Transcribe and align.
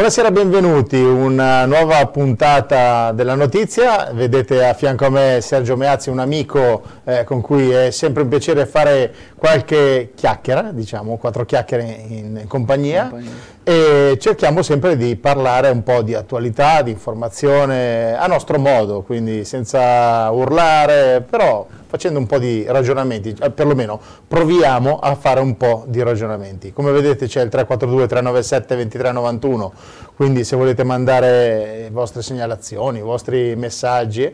Buonasera, 0.00 0.30
benvenuti, 0.30 0.96
una 0.96 1.66
nuova 1.66 2.06
puntata 2.06 3.12
della 3.12 3.34
notizia, 3.34 4.10
vedete 4.14 4.66
a 4.66 4.72
fianco 4.72 5.04
a 5.04 5.10
me 5.10 5.40
Sergio 5.42 5.76
Meazzi, 5.76 6.08
un 6.08 6.20
amico 6.20 6.99
eh, 7.10 7.24
con 7.24 7.40
cui 7.40 7.70
è 7.70 7.90
sempre 7.90 8.22
un 8.22 8.28
piacere 8.28 8.66
fare 8.66 9.12
qualche 9.36 10.12
chiacchiera, 10.14 10.70
diciamo 10.72 11.16
quattro 11.16 11.44
chiacchiere 11.44 11.82
in 11.82 12.44
compagnia, 12.46 13.08
compagnia. 13.08 13.30
e 13.64 14.18
cerchiamo 14.20 14.62
sempre 14.62 14.96
di 14.96 15.16
parlare 15.16 15.70
un 15.70 15.82
po' 15.82 16.02
di 16.02 16.14
attualità, 16.14 16.82
di 16.82 16.90
informazione 16.90 18.16
a 18.16 18.26
nostro 18.26 18.58
modo, 18.58 19.02
quindi 19.02 19.44
senza 19.44 20.30
urlare, 20.30 21.24
però 21.28 21.66
facendo 21.90 22.20
un 22.20 22.26
po' 22.26 22.38
di 22.38 22.64
ragionamenti, 22.68 23.36
eh, 23.40 23.50
perlomeno 23.50 24.00
proviamo 24.28 25.00
a 25.00 25.16
fare 25.16 25.40
un 25.40 25.56
po' 25.56 25.84
di 25.88 26.00
ragionamenti. 26.02 26.72
Come 26.72 26.92
vedete 26.92 27.26
c'è 27.26 27.42
il 27.42 27.48
342 27.48 28.06
397 28.06 28.74
2391, 28.76 29.72
quindi 30.14 30.44
se 30.44 30.54
volete 30.54 30.84
mandare 30.84 31.80
le 31.82 31.90
vostre 31.90 32.22
segnalazioni, 32.22 32.98
i 32.98 33.02
vostri 33.02 33.56
messaggi, 33.56 34.32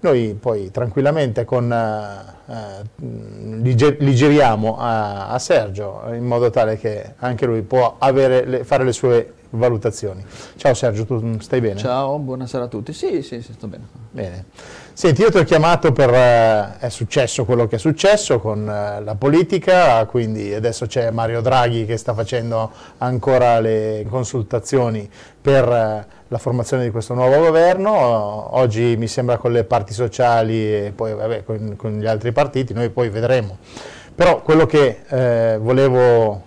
noi 0.00 0.36
poi 0.38 0.70
tranquillamente 0.70 1.44
con, 1.44 1.72
eh, 1.72 2.52
eh 2.52 2.84
li, 3.60 4.14
giriamo 4.14 4.78
a, 4.78 5.28
a, 5.28 5.38
Sergio 5.38 6.02
in 6.12 6.24
modo 6.24 6.50
tale 6.50 6.78
che 6.78 7.14
anche 7.18 7.46
lui 7.46 7.62
può 7.62 7.96
avere, 7.98 8.64
fare 8.64 8.84
le 8.84 8.92
sue 8.92 9.34
valutazioni. 9.50 10.24
Ciao 10.56 10.74
Sergio, 10.74 11.04
tu 11.04 11.38
stai 11.40 11.60
bene? 11.60 11.78
Ciao, 11.78 12.18
buonasera 12.18 12.64
a 12.64 12.68
tutti. 12.68 12.92
Sì, 12.92 13.22
sì, 13.22 13.40
sì 13.42 13.52
sto 13.52 13.66
bene. 13.66 13.86
Bene. 14.10 14.44
Senti, 14.98 15.20
io 15.22 15.30
ti 15.30 15.38
ho 15.38 15.44
chiamato 15.44 15.92
per... 15.92 16.12
Eh, 16.12 16.78
è 16.78 16.88
successo 16.88 17.44
quello 17.44 17.68
che 17.68 17.76
è 17.76 17.78
successo 17.78 18.40
con 18.40 18.68
eh, 18.68 19.00
la 19.00 19.14
politica, 19.14 20.04
quindi 20.06 20.52
adesso 20.52 20.86
c'è 20.86 21.12
Mario 21.12 21.40
Draghi 21.40 21.86
che 21.86 21.96
sta 21.96 22.14
facendo 22.14 22.72
ancora 22.98 23.60
le 23.60 24.04
consultazioni 24.10 25.08
per 25.40 25.68
eh, 25.68 26.06
la 26.26 26.38
formazione 26.38 26.82
di 26.82 26.90
questo 26.90 27.14
nuovo 27.14 27.38
governo. 27.38 28.56
Oggi 28.56 28.96
mi 28.96 29.06
sembra 29.06 29.36
con 29.36 29.52
le 29.52 29.62
parti 29.62 29.92
sociali 29.92 30.86
e 30.86 30.92
poi 30.92 31.14
vabbè, 31.14 31.44
con, 31.44 31.76
con 31.76 31.92
gli 32.00 32.06
altri 32.06 32.32
partiti, 32.32 32.74
noi 32.74 32.90
poi 32.90 33.08
vedremo. 33.08 33.58
Però 34.16 34.42
quello 34.42 34.66
che 34.66 35.02
eh, 35.06 35.58
volevo 35.60 36.42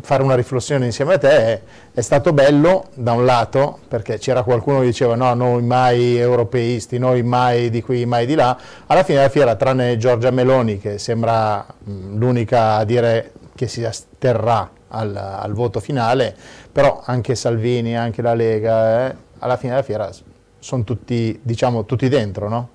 fare 0.00 0.22
una 0.22 0.34
riflessione 0.34 0.86
insieme 0.86 1.14
a 1.14 1.18
te 1.18 1.30
è, 1.30 1.60
è, 1.94 2.00
stato 2.00 2.32
bello 2.32 2.86
da 2.94 3.12
un 3.12 3.24
lato 3.24 3.78
perché 3.88 4.18
c'era 4.18 4.42
qualcuno 4.42 4.80
che 4.80 4.86
diceva 4.86 5.14
no 5.14 5.32
noi 5.34 5.62
mai 5.62 6.16
europeisti 6.16 6.98
noi 6.98 7.22
mai 7.22 7.70
di 7.70 7.82
qui 7.82 8.06
mai 8.06 8.26
di 8.26 8.34
là 8.34 8.58
alla 8.86 9.02
fine 9.02 9.18
della 9.18 9.30
fiera 9.30 9.54
tranne 9.54 9.96
Giorgia 9.96 10.30
Meloni 10.30 10.78
che 10.78 10.98
sembra 10.98 11.64
l'unica 11.84 12.76
a 12.76 12.84
dire 12.84 13.32
che 13.54 13.68
si 13.68 13.84
asterrà 13.84 14.70
al, 14.88 15.14
al, 15.16 15.52
voto 15.52 15.80
finale 15.80 16.34
però 16.70 17.02
anche 17.04 17.34
Salvini 17.34 17.96
anche 17.96 18.22
la 18.22 18.34
Lega 18.34 19.08
eh, 19.08 19.16
alla 19.38 19.56
fine 19.56 19.72
della 19.72 19.84
fiera 19.84 20.10
sono 20.58 20.84
tutti 20.84 21.38
diciamo 21.42 21.84
tutti 21.84 22.08
dentro 22.08 22.48
no? 22.48 22.68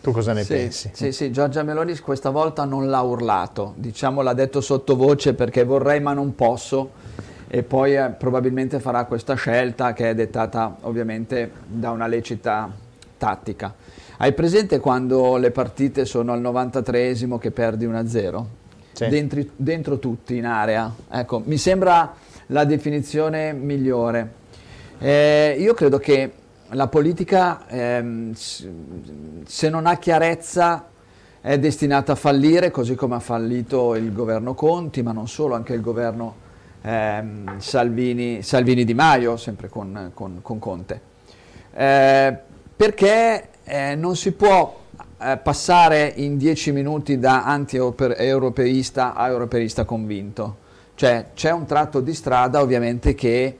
Tu 0.00 0.12
cosa 0.12 0.32
ne 0.32 0.44
sì, 0.44 0.52
pensi? 0.54 0.90
Sì, 0.92 1.12
sì, 1.12 1.30
Giorgia 1.30 1.62
Meloni 1.62 1.96
questa 1.98 2.30
volta 2.30 2.64
non 2.64 2.88
l'ha 2.88 3.02
urlato, 3.02 3.74
diciamo 3.76 4.22
l'ha 4.22 4.32
detto 4.32 4.60
sottovoce 4.60 5.34
perché 5.34 5.64
vorrei 5.64 6.00
ma 6.00 6.14
non 6.14 6.34
posso 6.34 6.90
e 7.48 7.62
poi 7.62 7.96
eh, 7.96 8.10
probabilmente 8.10 8.80
farà 8.80 9.04
questa 9.04 9.34
scelta 9.34 9.92
che 9.92 10.10
è 10.10 10.14
dettata 10.14 10.76
ovviamente 10.82 11.50
da 11.66 11.90
una 11.90 12.06
lecita 12.06 12.70
tattica. 13.18 13.74
Hai 14.16 14.32
presente 14.32 14.78
quando 14.80 15.36
le 15.36 15.50
partite 15.50 16.04
sono 16.04 16.32
al 16.32 16.40
93esimo 16.40 17.38
che 17.38 17.50
perdi 17.50 17.86
1-0? 17.86 18.44
Sì. 18.92 19.08
Dentro, 19.08 19.42
dentro 19.56 19.98
tutti 19.98 20.36
in 20.36 20.46
area. 20.46 20.94
Ecco, 21.10 21.42
mi 21.44 21.58
sembra 21.58 22.14
la 22.46 22.64
definizione 22.64 23.52
migliore. 23.52 24.32
Eh, 24.98 25.56
io 25.58 25.74
credo 25.74 25.98
che 25.98 26.32
la 26.72 26.88
politica, 26.88 27.66
ehm, 27.68 28.32
se 28.32 29.68
non 29.68 29.86
ha 29.86 29.96
chiarezza, 29.96 30.88
è 31.40 31.58
destinata 31.58 32.12
a 32.12 32.14
fallire, 32.16 32.70
così 32.70 32.94
come 32.94 33.16
ha 33.16 33.20
fallito 33.20 33.94
il 33.94 34.12
governo 34.12 34.54
Conti, 34.54 35.02
ma 35.02 35.12
non 35.12 35.26
solo, 35.26 35.54
anche 35.54 35.72
il 35.72 35.80
governo 35.80 36.34
ehm, 36.82 37.58
Salvini, 37.58 38.42
Salvini, 38.42 38.84
Di 38.84 38.94
Maio, 38.94 39.36
sempre 39.36 39.68
con, 39.68 40.10
con, 40.14 40.40
con 40.42 40.58
Conte. 40.58 41.00
Eh, 41.72 42.36
perché 42.76 43.48
eh, 43.64 43.94
non 43.94 44.16
si 44.16 44.32
può 44.32 44.78
eh, 45.18 45.38
passare 45.38 46.12
in 46.16 46.36
dieci 46.36 46.72
minuti 46.72 47.18
da 47.18 47.44
anti-europeista 47.44 49.14
a 49.14 49.28
europeista 49.28 49.84
convinto. 49.84 50.68
Cioè 50.94 51.28
c'è 51.34 51.50
un 51.50 51.64
tratto 51.64 52.00
di 52.00 52.12
strada 52.12 52.60
ovviamente 52.60 53.14
che 53.14 53.56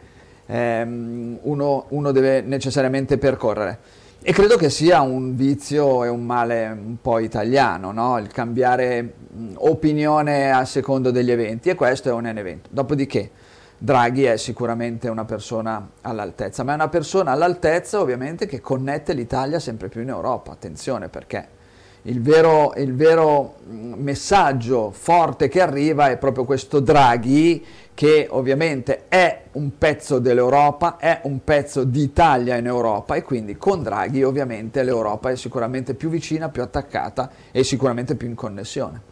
ehm, 0.50 1.38
uno, 1.42 1.86
uno 1.88 2.12
deve 2.12 2.40
necessariamente 2.40 3.18
percorrere. 3.18 3.78
E 4.22 4.32
credo 4.32 4.56
che 4.56 4.68
sia 4.68 5.00
un 5.00 5.34
vizio 5.34 6.04
e 6.04 6.08
un 6.08 6.24
male 6.26 6.66
un 6.66 6.96
po' 7.00 7.20
italiano, 7.20 7.90
no? 7.90 8.18
il 8.18 8.28
cambiare 8.28 9.02
mh, 9.02 9.52
opinione 9.58 10.50
a 10.50 10.64
secondo 10.66 11.10
degli 11.10 11.30
eventi, 11.30 11.70
e 11.70 11.74
questo 11.74 12.10
è 12.10 12.12
un 12.12 12.26
evento. 12.26 12.68
Dopodiché 12.70 13.30
Draghi 13.78 14.24
è 14.24 14.36
sicuramente 14.36 15.08
una 15.08 15.24
persona 15.24 15.88
all'altezza, 16.02 16.64
ma 16.64 16.72
è 16.72 16.74
una 16.74 16.88
persona 16.88 17.30
all'altezza 17.30 17.98
ovviamente 17.98 18.44
che 18.44 18.60
connette 18.60 19.14
l'Italia 19.14 19.58
sempre 19.58 19.88
più 19.88 20.02
in 20.02 20.10
Europa, 20.10 20.52
attenzione 20.52 21.08
perché 21.08 21.58
il 22.02 22.22
vero, 22.22 22.72
il 22.76 22.94
vero 22.94 23.56
messaggio 23.68 24.90
forte 24.90 25.48
che 25.48 25.60
arriva 25.60 26.10
è 26.10 26.16
proprio 26.16 26.44
questo 26.44 26.80
Draghi 26.80 27.64
che 27.92 28.28
ovviamente 28.30 29.02
è 29.08 29.42
un 29.52 29.76
pezzo 29.76 30.18
dell'Europa, 30.18 30.96
è 30.96 31.20
un 31.24 31.44
pezzo 31.44 31.84
d'Italia 31.84 32.56
in 32.56 32.64
Europa 32.64 33.14
e 33.14 33.22
quindi 33.22 33.58
con 33.58 33.82
Draghi 33.82 34.22
ovviamente 34.22 34.82
l'Europa 34.82 35.28
è 35.28 35.36
sicuramente 35.36 35.92
più 35.92 36.08
vicina, 36.08 36.48
più 36.48 36.62
attaccata 36.62 37.30
e 37.50 37.62
sicuramente 37.62 38.14
più 38.14 38.28
in 38.28 38.34
connessione. 38.34 39.02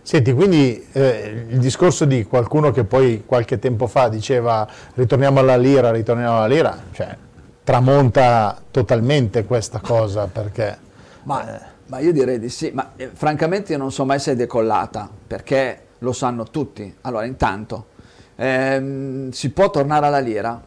Senti, 0.00 0.32
quindi 0.32 0.84
eh, 0.92 1.46
il 1.50 1.58
discorso 1.58 2.06
di 2.06 2.24
qualcuno 2.24 2.70
che 2.70 2.84
poi 2.84 3.22
qualche 3.26 3.58
tempo 3.58 3.86
fa 3.86 4.08
diceva 4.08 4.66
ritorniamo 4.94 5.38
alla 5.38 5.56
lira, 5.56 5.90
ritorniamo 5.90 6.38
alla 6.38 6.46
lira, 6.46 6.76
cioè 6.92 7.14
tramonta 7.62 8.60
totalmente 8.70 9.44
questa 9.44 9.80
cosa 9.80 10.26
perché... 10.26 10.76
Ma, 11.24 11.54
eh, 11.54 11.71
ma 11.92 12.00
io 12.00 12.12
direi 12.12 12.38
di 12.38 12.48
sì, 12.48 12.70
ma 12.72 12.92
eh, 12.96 13.10
francamente 13.12 13.72
io 13.72 13.78
non 13.78 13.92
so 13.92 14.04
mai 14.04 14.18
se 14.18 14.32
è 14.32 14.36
decollata 14.36 15.10
perché 15.26 15.88
lo 15.98 16.12
sanno 16.12 16.44
tutti. 16.44 16.94
Allora, 17.02 17.26
intanto 17.26 17.90
Ehm, 18.36 19.30
si 19.30 19.50
può 19.50 19.70
tornare 19.70 20.06
alla 20.06 20.18
lira? 20.18 20.60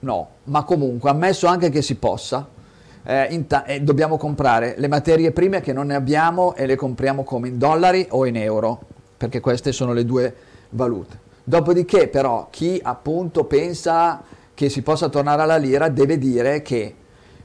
No, 0.00 0.28
ma 0.44 0.62
comunque 0.64 1.10
ammesso 1.10 1.46
anche 1.46 1.68
che 1.68 1.82
si 1.82 1.96
possa, 1.96 2.46
eh, 3.02 3.46
eh, 3.66 3.80
dobbiamo 3.80 4.16
comprare 4.16 4.74
le 4.76 4.88
materie 4.88 5.32
prime 5.32 5.60
che 5.60 5.72
non 5.72 5.88
ne 5.88 5.94
abbiamo 5.94 6.54
e 6.54 6.66
le 6.66 6.76
compriamo 6.76 7.24
come 7.24 7.48
in 7.48 7.58
dollari 7.58 8.06
o 8.10 8.26
in 8.26 8.36
euro, 8.36 8.80
perché 9.16 9.40
queste 9.40 9.72
sono 9.72 9.92
le 9.92 10.04
due 10.04 10.34
valute. 10.70 11.28
Dopodiché 11.42 12.08
però 12.08 12.46
chi 12.50 12.78
appunto 12.80 13.44
pensa 13.44 14.22
che 14.54 14.68
si 14.68 14.82
possa 14.82 15.08
tornare 15.08 15.42
alla 15.42 15.56
lira 15.56 15.88
deve 15.88 16.16
dire 16.18 16.62
che 16.62 16.94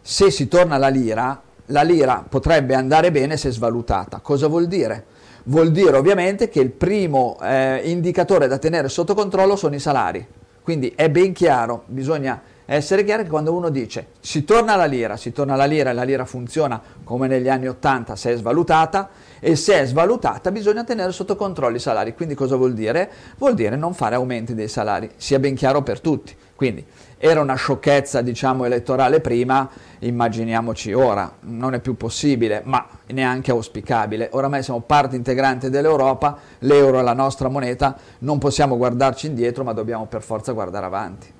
se 0.01 0.29
si 0.29 0.47
torna 0.47 0.75
alla 0.75 0.89
lira, 0.89 1.41
la 1.67 1.81
lira 1.81 2.25
potrebbe 2.27 2.75
andare 2.75 3.11
bene 3.11 3.37
se 3.37 3.51
svalutata. 3.51 4.19
Cosa 4.19 4.47
vuol 4.47 4.67
dire? 4.67 5.13
vuol 5.45 5.71
dire 5.71 5.97
ovviamente 5.97 6.49
che 6.49 6.59
il 6.59 6.71
primo 6.71 7.37
eh, 7.41 7.81
indicatore 7.83 8.47
da 8.47 8.57
tenere 8.57 8.89
sotto 8.89 9.13
controllo 9.13 9.55
sono 9.55 9.75
i 9.75 9.79
salari. 9.79 10.25
Quindi 10.61 10.93
è 10.95 11.09
ben 11.09 11.33
chiaro, 11.33 11.83
bisogna 11.85 12.41
essere 12.67 13.03
chiari 13.03 13.23
che 13.23 13.29
quando 13.29 13.53
uno 13.53 13.69
dice 13.69 14.07
si 14.19 14.43
torna 14.43 14.73
alla 14.73 14.85
lira, 14.85 15.17
si 15.17 15.31
torna 15.31 15.53
alla 15.53 15.65
lira 15.65 15.91
e 15.91 15.93
la 15.93 16.01
lira 16.01 16.25
funziona 16.25 16.81
come 17.03 17.27
negli 17.27 17.47
anni 17.47 17.67
80 17.67 18.15
se 18.15 18.31
è 18.31 18.35
svalutata 18.35 19.09
e 19.39 19.55
se 19.55 19.81
è 19.81 19.85
svalutata 19.85 20.49
bisogna 20.49 20.83
tenere 20.83 21.11
sotto 21.11 21.35
controllo 21.35 21.75
i 21.75 21.79
salari. 21.79 22.15
Quindi 22.15 22.33
cosa 22.33 22.55
vuol 22.55 22.73
dire? 22.73 23.11
Vuol 23.37 23.53
dire 23.53 23.75
non 23.75 23.93
fare 23.93 24.15
aumenti 24.15 24.55
dei 24.55 24.67
salari, 24.67 25.11
sia 25.17 25.37
ben 25.37 25.53
chiaro 25.53 25.83
per 25.83 25.99
tutti. 25.99 26.35
Quindi 26.55 26.83
era 27.17 27.41
una 27.41 27.55
sciocchezza 27.55 28.21
diciamo, 28.21 28.65
elettorale 28.65 29.19
prima, 29.19 29.69
immaginiamoci 29.99 30.93
ora, 30.93 31.31
non 31.41 31.73
è 31.73 31.79
più 31.79 31.95
possibile, 31.95 32.61
ma 32.65 32.85
neanche 33.07 33.51
auspicabile. 33.51 34.29
Oramai 34.31 34.63
siamo 34.63 34.81
parte 34.81 35.15
integrante 35.15 35.69
dell'Europa, 35.69 36.37
l'euro 36.59 36.99
è 36.99 37.03
la 37.03 37.13
nostra 37.13 37.49
moneta, 37.49 37.95
non 38.19 38.37
possiamo 38.37 38.77
guardarci 38.77 39.27
indietro, 39.27 39.63
ma 39.63 39.73
dobbiamo 39.73 40.05
per 40.05 40.21
forza 40.21 40.51
guardare 40.51 40.85
avanti. 40.85 41.33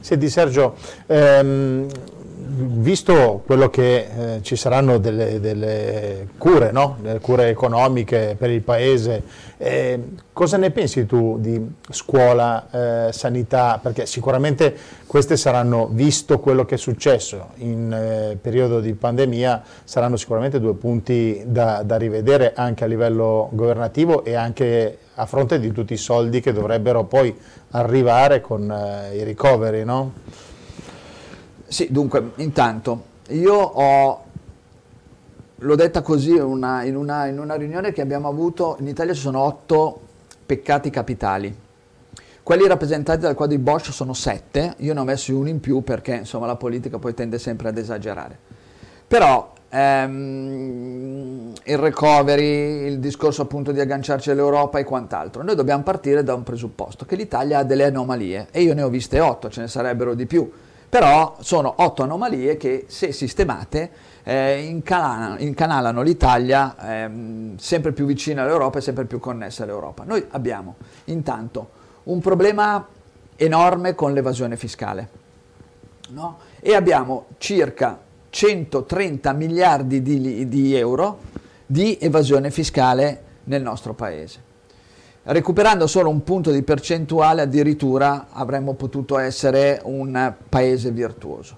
Senti 0.00 0.28
Sergio, 0.28 0.76
ehm, 1.06 1.86
visto 2.58 3.42
quello 3.46 3.70
che 3.70 3.96
eh, 4.36 4.42
ci 4.42 4.56
saranno 4.56 4.98
delle, 4.98 5.40
delle 5.40 6.28
cure, 6.38 6.72
no? 6.72 6.96
delle 7.00 7.20
cure 7.20 7.48
economiche 7.48 8.34
per 8.38 8.50
il 8.50 8.62
Paese, 8.62 9.22
eh, 9.56 10.00
cosa 10.32 10.56
ne 10.56 10.70
pensi 10.70 11.06
tu 11.06 11.38
di 11.38 11.60
scuola, 11.90 13.06
eh, 13.08 13.12
sanità? 13.12 13.78
Perché 13.82 14.06
sicuramente 14.06 14.76
queste 15.06 15.36
saranno, 15.36 15.88
visto 15.90 16.40
quello 16.40 16.64
che 16.64 16.74
è 16.74 16.78
successo 16.78 17.50
in 17.56 17.92
eh, 17.92 18.36
periodo 18.40 18.80
di 18.80 18.92
pandemia, 18.94 19.62
saranno 19.84 20.16
sicuramente 20.16 20.60
due 20.60 20.74
punti 20.74 21.42
da, 21.46 21.82
da 21.84 21.96
rivedere 21.96 22.52
anche 22.54 22.84
a 22.84 22.86
livello 22.86 23.48
governativo 23.52 24.24
e 24.24 24.34
anche 24.34 24.98
a 25.14 25.26
fronte 25.26 25.58
di 25.58 25.72
tutti 25.72 25.92
i 25.92 25.96
soldi 25.96 26.40
che 26.40 26.52
dovrebbero 26.52 27.04
poi 27.04 27.36
arrivare 27.70 28.40
con 28.40 28.70
eh, 28.70 29.16
i 29.16 29.24
ricoveri, 29.24 29.84
no? 29.84 30.12
Sì, 31.68 31.88
dunque, 31.90 32.30
intanto, 32.36 33.02
io 33.28 33.54
ho, 33.54 34.24
l'ho 35.54 35.74
detta 35.74 36.00
così 36.00 36.32
una, 36.32 36.82
in, 36.84 36.96
una, 36.96 37.26
in 37.26 37.38
una 37.38 37.56
riunione 37.56 37.92
che 37.92 38.00
abbiamo 38.00 38.26
avuto, 38.26 38.78
in 38.80 38.88
Italia 38.88 39.12
ci 39.12 39.20
sono 39.20 39.40
otto 39.40 40.00
peccati 40.46 40.88
capitali. 40.88 41.54
Quelli 42.42 42.66
rappresentati 42.66 43.20
dal 43.20 43.34
quadro 43.34 43.54
di 43.54 43.62
Bosch 43.62 43.92
sono 43.92 44.14
sette, 44.14 44.76
io 44.78 44.94
ne 44.94 45.00
ho 45.00 45.04
messi 45.04 45.30
uno 45.30 45.50
in 45.50 45.60
più 45.60 45.82
perché 45.82 46.14
insomma 46.14 46.46
la 46.46 46.56
politica 46.56 46.98
poi 46.98 47.12
tende 47.12 47.38
sempre 47.38 47.68
ad 47.68 47.76
esagerare. 47.76 48.38
Però 49.06 49.52
ehm, 49.68 51.52
il 51.64 51.76
recovery, 51.76 52.86
il 52.86 52.98
discorso 52.98 53.42
appunto 53.42 53.72
di 53.72 53.80
agganciarci 53.80 54.30
all'Europa 54.30 54.78
e 54.78 54.84
quant'altro, 54.84 55.42
noi 55.42 55.54
dobbiamo 55.54 55.82
partire 55.82 56.22
da 56.22 56.32
un 56.32 56.44
presupposto, 56.44 57.04
che 57.04 57.14
l'Italia 57.14 57.58
ha 57.58 57.62
delle 57.64 57.84
anomalie 57.84 58.46
e 58.50 58.62
io 58.62 58.72
ne 58.72 58.80
ho 58.80 58.88
viste 58.88 59.20
otto, 59.20 59.50
ce 59.50 59.60
ne 59.60 59.68
sarebbero 59.68 60.14
di 60.14 60.24
più, 60.24 60.50
però 60.88 61.36
sono 61.40 61.74
otto 61.78 62.02
anomalie 62.02 62.56
che 62.56 62.86
se 62.88 63.12
sistemate 63.12 63.90
eh, 64.24 64.62
incanalano, 64.62 65.38
incanalano 65.38 66.02
l'Italia 66.02 66.76
ehm, 66.80 67.56
sempre 67.56 67.92
più 67.92 68.06
vicina 68.06 68.42
all'Europa 68.42 68.78
e 68.78 68.80
sempre 68.80 69.04
più 69.04 69.18
connessa 69.20 69.64
all'Europa. 69.64 70.04
Noi 70.04 70.24
abbiamo 70.30 70.76
intanto 71.04 71.70
un 72.04 72.20
problema 72.20 72.86
enorme 73.36 73.94
con 73.94 74.12
l'evasione 74.12 74.56
fiscale 74.56 75.08
no? 76.10 76.38
e 76.60 76.74
abbiamo 76.74 77.26
circa 77.38 77.98
130 78.30 79.32
miliardi 79.32 80.02
di, 80.02 80.48
di 80.48 80.74
euro 80.74 81.20
di 81.64 81.98
evasione 82.00 82.50
fiscale 82.50 83.22
nel 83.44 83.62
nostro 83.62 83.92
paese. 83.92 84.47
Recuperando 85.24 85.86
solo 85.86 86.08
un 86.08 86.22
punto 86.24 86.50
di 86.50 86.62
percentuale 86.62 87.42
addirittura 87.42 88.28
avremmo 88.30 88.74
potuto 88.74 89.18
essere 89.18 89.80
un 89.84 90.34
paese 90.48 90.90
virtuoso. 90.90 91.56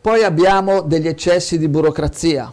Poi 0.00 0.22
abbiamo 0.22 0.80
degli 0.80 1.08
eccessi 1.08 1.58
di 1.58 1.68
burocrazia, 1.68 2.50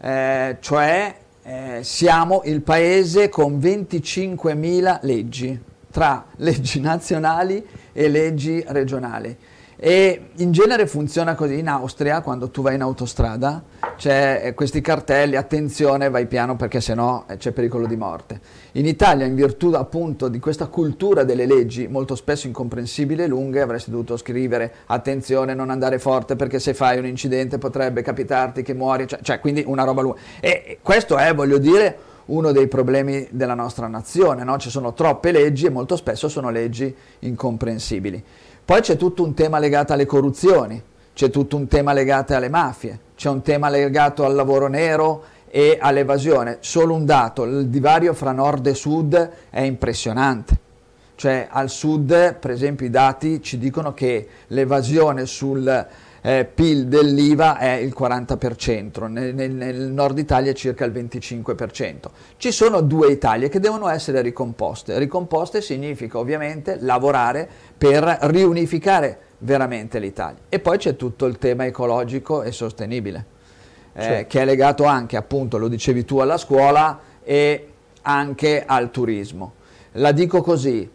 eh, 0.00 0.56
cioè 0.58 1.14
eh, 1.42 1.80
siamo 1.82 2.42
il 2.46 2.62
paese 2.62 3.28
con 3.28 3.58
25.000 3.58 4.98
leggi, 5.02 5.62
tra 5.90 6.24
leggi 6.36 6.80
nazionali 6.80 7.64
e 7.92 8.08
leggi 8.08 8.64
regionali. 8.66 9.36
E 9.76 10.30
in 10.36 10.50
genere 10.52 10.86
funziona 10.86 11.34
così 11.34 11.58
in 11.58 11.68
Austria, 11.68 12.22
quando 12.22 12.48
tu 12.48 12.62
vai 12.62 12.74
in 12.74 12.80
autostrada, 12.80 13.62
c'è 13.96 14.42
eh, 14.44 14.54
questi 14.54 14.80
cartelli, 14.80 15.36
attenzione, 15.36 16.10
vai 16.10 16.26
piano 16.26 16.56
perché 16.56 16.80
sennò 16.80 17.24
eh, 17.28 17.36
c'è 17.36 17.52
pericolo 17.52 17.86
di 17.86 17.96
morte. 17.96 18.40
In 18.72 18.86
Italia, 18.86 19.26
in 19.26 19.34
virtù 19.34 19.72
appunto 19.72 20.28
di 20.28 20.38
questa 20.38 20.66
cultura 20.66 21.24
delle 21.24 21.46
leggi, 21.46 21.88
molto 21.88 22.14
spesso 22.14 22.46
incomprensibili 22.46 23.22
e 23.22 23.26
lunghe, 23.26 23.60
avresti 23.60 23.90
dovuto 23.90 24.16
scrivere 24.16 24.72
attenzione, 24.86 25.54
non 25.54 25.70
andare 25.70 25.98
forte 25.98 26.36
perché 26.36 26.58
se 26.58 26.74
fai 26.74 26.98
un 26.98 27.06
incidente 27.06 27.58
potrebbe 27.58 28.02
capitarti 28.02 28.62
che 28.62 28.74
muori, 28.74 29.06
cioè, 29.06 29.20
cioè 29.22 29.40
quindi 29.40 29.64
una 29.66 29.84
roba 29.84 30.02
lunga. 30.02 30.18
E 30.40 30.78
questo 30.82 31.16
è, 31.16 31.34
voglio 31.34 31.58
dire, 31.58 31.98
uno 32.26 32.52
dei 32.52 32.68
problemi 32.68 33.26
della 33.30 33.54
nostra 33.54 33.86
nazione, 33.86 34.44
no? 34.44 34.56
ci 34.58 34.70
sono 34.70 34.94
troppe 34.94 35.32
leggi 35.32 35.66
e 35.66 35.70
molto 35.70 35.96
spesso 35.96 36.28
sono 36.28 36.50
leggi 36.50 36.94
incomprensibili. 37.20 38.22
Poi 38.64 38.80
c'è 38.80 38.96
tutto 38.96 39.22
un 39.22 39.34
tema 39.34 39.58
legato 39.58 39.92
alle 39.92 40.06
corruzioni, 40.06 40.82
c'è 41.14 41.30
tutto 41.30 41.56
un 41.56 41.68
tema 41.68 41.92
legato 41.92 42.34
alle 42.34 42.48
mafie, 42.48 42.98
c'è 43.16 43.30
un 43.30 43.40
tema 43.40 43.68
legato 43.68 44.24
al 44.24 44.34
lavoro 44.34 44.66
nero 44.66 45.24
e 45.48 45.78
all'evasione. 45.80 46.58
Solo 46.60 46.94
un 46.94 47.04
dato, 47.04 47.44
il 47.44 47.68
divario 47.68 48.12
fra 48.12 48.32
nord 48.32 48.66
e 48.66 48.74
sud 48.74 49.30
è 49.50 49.60
impressionante. 49.60 50.58
Cioè 51.14 51.46
al 51.48 51.70
sud, 51.70 52.34
per 52.34 52.50
esempio, 52.50 52.86
i 52.86 52.90
dati 52.90 53.40
ci 53.40 53.56
dicono 53.56 53.94
che 53.94 54.26
l'evasione 54.48 55.26
sul 55.26 55.86
eh, 56.26 56.46
PIL 56.46 56.86
dell'IVA 56.86 57.58
è 57.58 57.72
il 57.72 57.94
40%, 57.94 59.08
nel, 59.08 59.34
nel, 59.34 59.50
nel, 59.50 59.76
nord 59.76 60.16
Italia 60.16 60.52
è 60.52 60.54
circa 60.54 60.86
il 60.86 60.92
25%. 60.92 61.96
Ci 62.38 62.50
sono 62.50 62.80
due 62.80 63.08
Italie 63.08 63.50
che 63.50 63.60
devono 63.60 63.88
essere 63.88 64.22
ricomposte. 64.22 64.98
Ricomposte 64.98 65.60
significa 65.60 66.16
ovviamente 66.16 66.78
lavorare 66.80 67.46
per 67.76 68.04
riunificare 68.22 69.18
veramente 69.40 69.98
l'Italia. 69.98 70.38
E 70.48 70.60
poi 70.60 70.78
c'è 70.78 70.96
tutto 70.96 71.26
il 71.26 71.36
tema 71.36 71.66
ecologico 71.66 72.42
e 72.42 72.52
sostenibile, 72.52 73.26
eh, 73.92 74.02
certo. 74.02 74.26
che 74.28 74.40
è 74.40 74.44
legato 74.46 74.84
anche, 74.84 75.18
appunto, 75.18 75.58
lo 75.58 75.68
dicevi 75.68 76.06
tu, 76.06 76.20
alla 76.20 76.38
scuola 76.38 77.00
e 77.22 77.68
anche 78.00 78.64
al 78.64 78.90
turismo. 78.90 79.56
La 79.96 80.12
dico 80.12 80.40
così, 80.40 80.90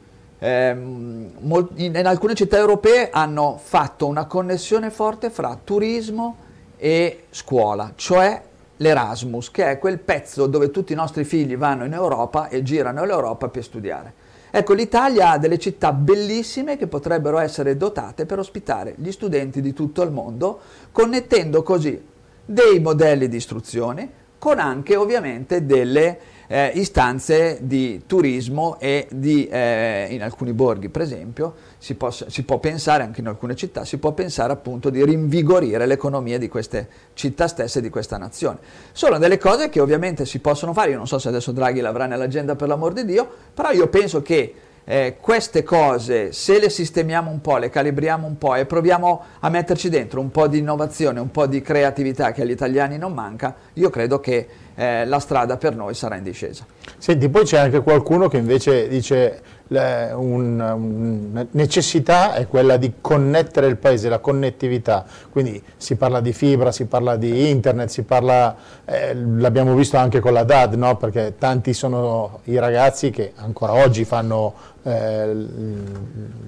in, 0.47 1.31
in 1.75 2.05
alcune 2.05 2.33
città 2.33 2.57
europee 2.57 3.09
hanno 3.11 3.59
fatto 3.61 4.07
una 4.07 4.25
connessione 4.25 4.89
forte 4.89 5.29
fra 5.29 5.59
turismo 5.61 6.47
e 6.77 7.25
scuola, 7.29 7.91
cioè 7.95 8.41
l'Erasmus, 8.77 9.51
che 9.51 9.71
è 9.71 9.79
quel 9.79 9.99
pezzo 9.99 10.47
dove 10.47 10.71
tutti 10.71 10.93
i 10.93 10.95
nostri 10.95 11.25
figli 11.25 11.57
vanno 11.57 11.83
in 11.83 11.93
Europa 11.93 12.47
e 12.47 12.63
girano 12.63 13.03
l'Europa 13.03 13.49
per 13.49 13.63
studiare. 13.63 14.13
Ecco, 14.51 14.73
l'Italia 14.73 15.31
ha 15.31 15.37
delle 15.37 15.59
città 15.59 15.91
bellissime 15.91 16.77
che 16.77 16.87
potrebbero 16.87 17.37
essere 17.37 17.77
dotate 17.77 18.25
per 18.25 18.39
ospitare 18.39 18.95
gli 18.97 19.11
studenti 19.11 19.61
di 19.61 19.73
tutto 19.73 20.01
il 20.01 20.11
mondo, 20.11 20.59
connettendo 20.91 21.61
così 21.61 22.01
dei 22.45 22.79
modelli 22.79 23.27
di 23.27 23.35
istruzione 23.35 24.17
con 24.39 24.57
anche 24.57 24.95
ovviamente 24.95 25.65
delle 25.65 26.17
eh, 26.51 26.71
istanze 26.73 27.59
di 27.61 28.03
turismo 28.07 28.79
e 28.79 29.07
di, 29.11 29.47
eh, 29.47 30.07
in 30.09 30.23
alcuni 30.23 30.51
borghi 30.51 30.89
per 30.89 31.03
esempio 31.03 31.53
si, 31.77 31.93
possa, 31.93 32.25
si, 32.27 32.41
può 32.41 32.57
pensare, 32.57 33.03
anche 33.03 33.21
in 33.21 33.27
alcune 33.27 33.55
città, 33.55 33.85
si 33.85 33.97
può 33.99 34.13
pensare 34.13 34.51
appunto 34.51 34.89
di 34.89 35.05
rinvigorire 35.05 35.85
l'economia 35.85 36.39
di 36.39 36.49
queste 36.49 36.87
città 37.13 37.47
stesse, 37.47 37.81
di 37.81 37.89
questa 37.89 38.17
nazione. 38.17 38.57
Sono 38.91 39.19
delle 39.19 39.37
cose 39.37 39.69
che 39.69 39.79
ovviamente 39.79 40.25
si 40.25 40.39
possono 40.39 40.73
fare, 40.73 40.89
io 40.89 40.97
non 40.97 41.07
so 41.07 41.19
se 41.19 41.27
adesso 41.27 41.51
Draghi 41.51 41.81
l'avrà 41.81 42.07
nell'agenda 42.07 42.55
per 42.55 42.67
l'amor 42.67 42.93
di 42.93 43.05
Dio, 43.05 43.29
però 43.53 43.69
io 43.69 43.87
penso 43.87 44.23
che 44.23 44.55
eh, 44.91 45.17
queste 45.21 45.61
cose, 45.61 46.31
se 46.31 46.59
le 46.59 46.67
sistemiamo 46.67 47.29
un 47.29 47.41
po', 47.41 47.57
le 47.57 47.69
calibriamo 47.69 48.25
un 48.25 48.39
po' 48.39 48.55
e 48.55 48.65
proviamo 48.65 49.23
a 49.39 49.49
metterci 49.49 49.87
dentro 49.87 50.19
un 50.19 50.31
po' 50.31 50.47
di 50.47 50.57
innovazione, 50.57 51.19
un 51.19 51.29
po' 51.29 51.45
di 51.45 51.61
creatività 51.61 52.31
che 52.31 52.41
agli 52.41 52.49
italiani 52.49 52.97
non 52.97 53.13
manca, 53.13 53.55
io 53.73 53.91
credo 53.91 54.19
che 54.19 54.47
eh, 54.79 55.05
la 55.05 55.19
strada 55.19 55.57
per 55.57 55.75
noi 55.75 55.93
sarà 55.93 56.15
in 56.15 56.23
discesa. 56.23 56.65
Senti, 56.97 57.27
poi 57.27 57.43
c'è 57.43 57.57
anche 57.57 57.81
qualcuno 57.81 58.29
che 58.29 58.37
invece 58.37 58.87
dice 58.87 59.41
un, 59.71 60.59
una 60.59 61.45
necessità 61.51 62.33
è 62.33 62.47
quella 62.47 62.77
di 62.77 62.93
connettere 63.01 63.67
il 63.67 63.75
paese, 63.75 64.07
la 64.07 64.19
connettività, 64.19 65.05
quindi 65.29 65.61
si 65.75 65.97
parla 65.97 66.21
di 66.21 66.31
fibra, 66.31 66.71
si 66.71 66.85
parla 66.85 67.17
di 67.17 67.49
internet, 67.49 67.89
si 67.89 68.03
parla, 68.03 68.55
eh, 68.85 69.13
l'abbiamo 69.13 69.75
visto 69.75 69.97
anche 69.97 70.21
con 70.21 70.31
la 70.31 70.43
DAD, 70.43 70.75
no? 70.75 70.95
perché 70.95 71.35
tanti 71.37 71.73
sono 71.73 72.39
i 72.45 72.57
ragazzi 72.57 73.09
che 73.09 73.33
ancora 73.35 73.73
oggi 73.73 74.05
fanno 74.05 74.53
eh, 74.83 75.35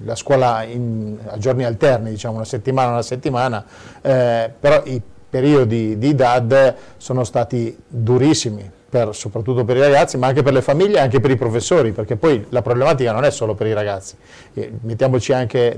la 0.04 0.14
scuola 0.16 0.62
in, 0.62 1.18
a 1.26 1.36
giorni 1.36 1.64
alterni, 1.64 2.10
diciamo 2.10 2.36
una 2.36 2.46
settimana 2.46 2.92
una 2.92 3.02
settimana, 3.02 3.62
eh, 4.00 4.50
però 4.58 4.82
i 4.86 5.00
periodi 5.32 5.96
di 5.96 6.14
DAD 6.14 6.74
sono 6.98 7.24
stati 7.24 7.74
durissimi 7.88 8.70
per, 8.92 9.14
soprattutto 9.14 9.64
per 9.64 9.78
i 9.78 9.80
ragazzi, 9.80 10.18
ma 10.18 10.26
anche 10.26 10.42
per 10.42 10.52
le 10.52 10.60
famiglie 10.60 10.98
e 10.98 11.00
anche 11.00 11.20
per 11.20 11.30
i 11.30 11.36
professori, 11.36 11.92
perché 11.92 12.16
poi 12.16 12.44
la 12.50 12.60
problematica 12.60 13.12
non 13.12 13.24
è 13.24 13.30
solo 13.30 13.54
per 13.54 13.66
i 13.66 13.72
ragazzi, 13.72 14.14
mettiamoci 14.82 15.32
anche 15.32 15.74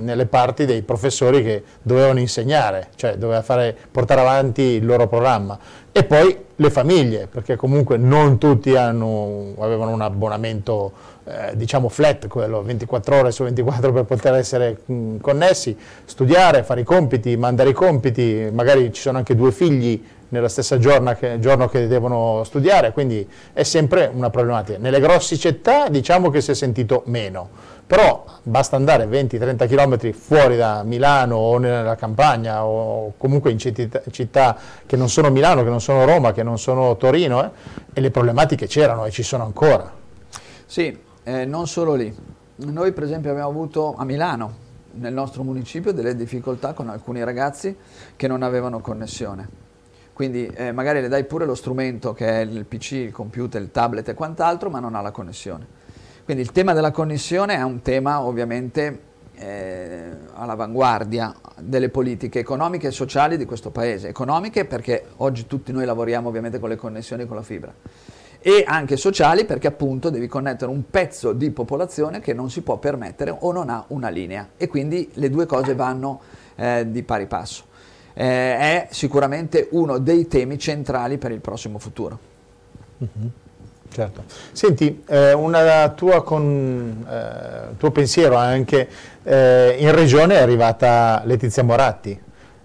nelle 0.00 0.24
parti 0.24 0.64
dei 0.64 0.80
professori 0.80 1.42
che 1.42 1.62
dovevano 1.82 2.20
insegnare, 2.20 2.88
cioè 2.94 3.16
doveva 3.16 3.42
fare, 3.42 3.76
portare 3.90 4.22
avanti 4.22 4.62
il 4.62 4.86
loro 4.86 5.06
programma, 5.06 5.58
e 5.92 6.04
poi 6.04 6.38
le 6.56 6.70
famiglie, 6.70 7.26
perché 7.26 7.56
comunque 7.56 7.98
non 7.98 8.38
tutti 8.38 8.74
hanno, 8.74 9.52
avevano 9.58 9.90
un 9.90 10.00
abbonamento 10.00 10.92
eh, 11.24 11.56
diciamo 11.56 11.88
flat, 11.88 12.26
quello 12.26 12.62
24 12.62 13.16
ore 13.16 13.30
su 13.30 13.44
24 13.44 13.92
per 13.92 14.04
poter 14.04 14.34
essere 14.34 14.78
mh, 14.84 15.16
connessi, 15.18 15.76
studiare, 16.04 16.62
fare 16.62 16.82
i 16.82 16.84
compiti, 16.84 17.36
mandare 17.36 17.70
i 17.70 17.72
compiti, 17.72 18.48
magari 18.52 18.92
ci 18.92 19.00
sono 19.00 19.18
anche 19.18 19.34
due 19.34 19.50
figli 19.50 20.02
nella 20.28 20.48
stessa 20.48 20.78
giorno 20.78 21.14
che, 21.14 21.38
giorno 21.38 21.68
che 21.68 21.86
devono 21.86 22.42
studiare, 22.44 22.92
quindi 22.92 23.26
è 23.52 23.62
sempre 23.62 24.10
una 24.12 24.30
problematica. 24.30 24.78
Nelle 24.78 25.00
grosse 25.00 25.36
città 25.36 25.88
diciamo 25.88 26.28
che 26.28 26.40
si 26.40 26.50
è 26.50 26.54
sentito 26.54 27.02
meno, 27.06 27.48
però 27.86 28.24
basta 28.42 28.76
andare 28.76 29.06
20-30 29.06 29.68
km 29.68 30.12
fuori 30.12 30.56
da 30.56 30.82
Milano 30.82 31.36
o 31.36 31.58
nella 31.58 31.94
campagna 31.94 32.64
o 32.64 33.14
comunque 33.16 33.50
in 33.50 33.58
città, 33.58 34.02
città, 34.10 34.56
che 34.84 34.96
non 34.96 35.08
sono 35.08 35.30
Milano, 35.30 35.62
che 35.62 35.70
non 35.70 35.80
sono 35.80 36.04
Roma, 36.04 36.32
che 36.32 36.42
non 36.42 36.58
sono 36.58 36.96
Torino 36.96 37.44
eh, 37.44 37.50
e 37.92 38.00
le 38.00 38.10
problematiche 38.10 38.66
c'erano 38.66 39.04
e 39.06 39.10
ci 39.10 39.22
sono 39.22 39.44
ancora. 39.44 40.02
Sì, 40.66 40.98
eh, 41.24 41.44
non 41.44 41.66
solo 41.66 41.94
lì. 41.94 42.14
Noi 42.56 42.92
per 42.92 43.02
esempio 43.02 43.30
abbiamo 43.30 43.48
avuto 43.48 43.94
a 43.96 44.04
Milano, 44.04 44.62
nel 44.92 45.12
nostro 45.12 45.42
municipio, 45.42 45.92
delle 45.92 46.14
difficoltà 46.14 46.72
con 46.72 46.88
alcuni 46.88 47.24
ragazzi 47.24 47.76
che 48.14 48.28
non 48.28 48.42
avevano 48.42 48.80
connessione 48.80 49.62
quindi 50.14 50.46
eh, 50.46 50.70
magari 50.70 51.00
le 51.00 51.08
dai 51.08 51.24
pure 51.24 51.44
lo 51.44 51.56
strumento 51.56 52.14
che 52.14 52.28
è 52.28 52.38
il 52.44 52.64
PC, 52.66 52.92
il 52.92 53.12
computer, 53.12 53.60
il 53.60 53.72
tablet 53.72 54.08
e 54.08 54.14
quant'altro, 54.14 54.70
ma 54.70 54.78
non 54.78 54.94
ha 54.94 55.00
la 55.00 55.10
connessione. 55.10 55.66
Quindi 56.24 56.40
il 56.40 56.52
tema 56.52 56.72
della 56.72 56.92
connessione 56.92 57.56
è 57.56 57.62
un 57.62 57.82
tema 57.82 58.22
ovviamente 58.22 59.00
eh, 59.34 60.10
all'avanguardia 60.34 61.34
delle 61.58 61.88
politiche 61.88 62.38
economiche 62.38 62.86
e 62.86 62.90
sociali 62.92 63.36
di 63.36 63.44
questo 63.44 63.70
paese. 63.70 64.06
Economiche 64.06 64.64
perché 64.64 65.04
oggi 65.16 65.48
tutti 65.48 65.72
noi 65.72 65.84
lavoriamo 65.84 66.28
ovviamente 66.28 66.60
con 66.60 66.68
le 66.68 66.76
connessioni 66.76 67.26
con 67.26 67.36
la 67.36 67.42
fibra 67.42 67.74
e 68.46 68.62
anche 68.66 68.98
sociali 68.98 69.46
perché 69.46 69.68
appunto 69.68 70.10
devi 70.10 70.26
connettere 70.26 70.70
un 70.70 70.90
pezzo 70.90 71.32
di 71.32 71.50
popolazione 71.50 72.20
che 72.20 72.34
non 72.34 72.50
si 72.50 72.60
può 72.60 72.76
permettere 72.76 73.34
o 73.34 73.52
non 73.52 73.70
ha 73.70 73.86
una 73.88 74.10
linea 74.10 74.50
e 74.58 74.68
quindi 74.68 75.08
le 75.14 75.30
due 75.30 75.46
cose 75.46 75.74
vanno 75.74 76.20
eh, 76.54 76.84
di 76.90 77.02
pari 77.02 77.24
passo. 77.24 77.64
Eh, 78.12 78.58
è 78.58 78.88
sicuramente 78.90 79.68
uno 79.70 79.96
dei 79.96 80.28
temi 80.28 80.58
centrali 80.58 81.16
per 81.16 81.30
il 81.30 81.40
prossimo 81.40 81.78
futuro. 81.78 82.18
Mm-hmm. 83.02 83.28
Certo. 83.88 84.24
Senti, 84.52 85.02
eh, 85.06 85.32
un 85.32 85.54
eh, 85.54 85.94
tuo 87.78 87.90
pensiero 87.92 88.36
anche, 88.36 88.88
eh, 89.22 89.76
in 89.78 89.94
regione 89.94 90.34
è 90.34 90.42
arrivata 90.42 91.22
Letizia 91.24 91.64
Moratti. 91.64 92.20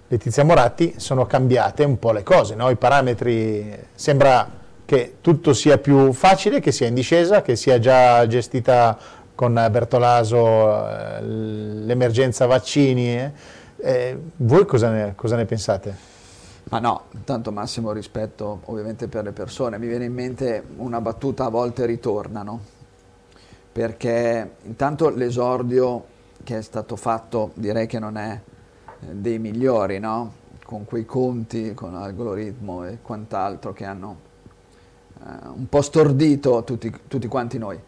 Letizia 0.09 0.43
Moratti 0.43 0.95
sono 0.97 1.25
cambiate 1.25 1.85
un 1.85 1.97
po' 1.97 2.11
le 2.11 2.23
cose, 2.23 2.55
no? 2.55 2.69
i 2.69 2.75
parametri, 2.75 3.77
sembra 3.95 4.57
che 4.89 5.17
tutto 5.21 5.53
sia 5.53 5.77
più 5.77 6.11
facile, 6.13 6.59
che 6.59 6.71
sia 6.71 6.87
in 6.87 6.95
discesa, 6.95 7.43
che 7.43 7.55
sia 7.55 7.77
già 7.77 8.25
gestita 8.25 8.97
con 9.35 9.53
Bertolaso 9.53 10.89
eh, 10.89 11.21
l'emergenza 11.21 12.47
vaccini. 12.47 13.15
Eh. 13.15 13.31
Eh, 13.77 14.19
voi 14.37 14.65
cosa 14.65 14.89
ne, 14.89 15.13
cosa 15.15 15.35
ne 15.35 15.45
pensate? 15.45 15.95
Ma 16.69 16.79
no, 16.79 17.03
tanto 17.23 17.51
massimo 17.51 17.91
rispetto 17.91 18.61
ovviamente 18.65 19.07
per 19.07 19.25
le 19.25 19.31
persone. 19.31 19.77
Mi 19.77 19.85
viene 19.85 20.05
in 20.05 20.13
mente 20.13 20.63
una 20.77 20.99
battuta 21.01 21.45
a 21.45 21.49
volte 21.49 21.85
ritornano, 21.85 22.59
perché 23.71 24.53
intanto 24.63 25.09
l'esordio 25.09 26.03
che 26.43 26.57
è 26.57 26.61
stato 26.63 26.95
fatto 26.95 27.51
direi 27.53 27.85
che 27.85 27.99
non 27.99 28.17
è 28.17 28.41
eh, 29.01 29.05
dei 29.11 29.37
migliori, 29.37 29.99
no? 29.99 30.33
con 30.65 30.85
quei 30.85 31.05
conti, 31.05 31.75
con 31.75 31.93
l'algoritmo 31.93 32.87
e 32.87 32.97
quant'altro 33.03 33.71
che 33.71 33.85
hanno 33.85 34.27
un 35.23 35.67
po' 35.67 35.81
stordito 35.81 36.63
tutti, 36.63 36.93
tutti, 37.07 37.27
quanti 37.27 37.57
noi. 37.57 37.79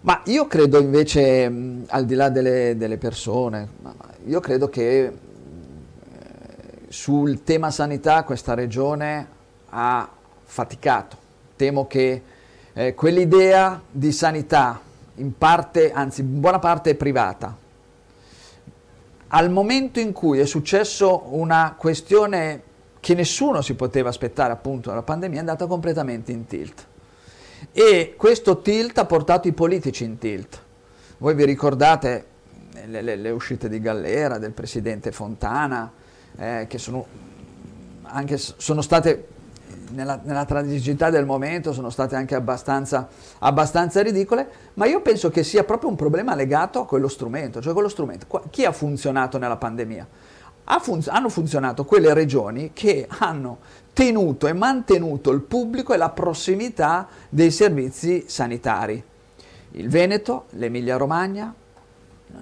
Ma 0.00 0.22
io 0.24 0.46
credo 0.46 0.80
invece, 0.80 1.48
mh, 1.48 1.84
al 1.88 2.04
di 2.04 2.14
là 2.14 2.28
delle, 2.28 2.76
delle 2.76 2.98
persone, 2.98 3.68
io 4.26 4.40
credo 4.40 4.68
che 4.68 5.12
sul 6.88 7.42
tema 7.44 7.70
sanità 7.70 8.24
questa 8.24 8.54
regione 8.54 9.26
ha 9.70 10.08
faticato. 10.44 11.16
Temo 11.56 11.86
che 11.86 12.22
eh, 12.72 12.94
quell'idea 12.94 13.80
di 13.90 14.12
sanità, 14.12 14.80
in 15.16 15.36
parte, 15.36 15.92
anzi 15.92 16.20
in 16.20 16.40
buona 16.40 16.58
parte 16.58 16.94
privata, 16.94 17.56
al 19.28 19.50
momento 19.50 20.00
in 20.00 20.12
cui 20.12 20.38
è 20.38 20.46
successo 20.46 21.24
una 21.34 21.74
questione 21.76 22.62
che 23.00 23.14
nessuno 23.14 23.62
si 23.62 23.74
poteva 23.74 24.08
aspettare 24.08 24.52
appunto 24.52 24.88
dalla 24.90 25.02
pandemia, 25.02 25.36
è 25.36 25.40
andata 25.40 25.66
completamente 25.66 26.32
in 26.32 26.46
tilt. 26.46 26.86
E 27.72 28.14
questo 28.16 28.60
tilt 28.60 28.98
ha 28.98 29.04
portato 29.04 29.48
i 29.48 29.52
politici 29.52 30.04
in 30.04 30.18
tilt. 30.18 30.60
Voi 31.18 31.34
vi 31.34 31.44
ricordate 31.44 32.26
le, 32.86 33.02
le, 33.02 33.16
le 33.16 33.30
uscite 33.30 33.68
di 33.68 33.80
Gallera, 33.80 34.38
del 34.38 34.52
presidente 34.52 35.12
Fontana, 35.12 35.92
eh, 36.36 36.66
che 36.68 36.78
sono, 36.78 37.06
anche, 38.02 38.36
sono 38.36 38.82
state 38.82 39.36
nella, 39.90 40.20
nella, 40.22 40.44
tragicità 40.44 41.10
del 41.10 41.24
momento 41.24 41.72
sono 41.72 41.90
state 41.90 42.14
anche 42.14 42.34
abbastanza, 42.34 43.08
abbastanza, 43.38 44.02
ridicole, 44.02 44.48
ma 44.74 44.86
io 44.86 45.00
penso 45.00 45.30
che 45.30 45.42
sia 45.42 45.64
proprio 45.64 45.88
un 45.88 45.96
problema 45.96 46.34
legato 46.34 46.80
a 46.80 46.86
quello 46.86 47.08
strumento, 47.08 47.60
cioè 47.60 47.72
quello 47.72 47.88
strumento. 47.88 48.26
Chi 48.50 48.64
ha 48.64 48.72
funzionato 48.72 49.38
nella 49.38 49.56
pandemia? 49.56 50.06
Ha 50.70 50.78
fun- 50.80 51.02
hanno 51.06 51.30
funzionato 51.30 51.84
quelle 51.84 52.12
regioni 52.12 52.72
che 52.74 53.06
hanno 53.08 53.58
tenuto 53.94 54.46
e 54.46 54.52
mantenuto 54.52 55.30
il 55.30 55.40
pubblico 55.40 55.94
e 55.94 55.96
la 55.96 56.10
prossimità 56.10 57.08
dei 57.28 57.50
servizi 57.50 58.24
sanitari. 58.26 59.02
Il 59.72 59.88
Veneto, 59.88 60.44
l'Emilia 60.50 60.96
Romagna, 60.96 61.54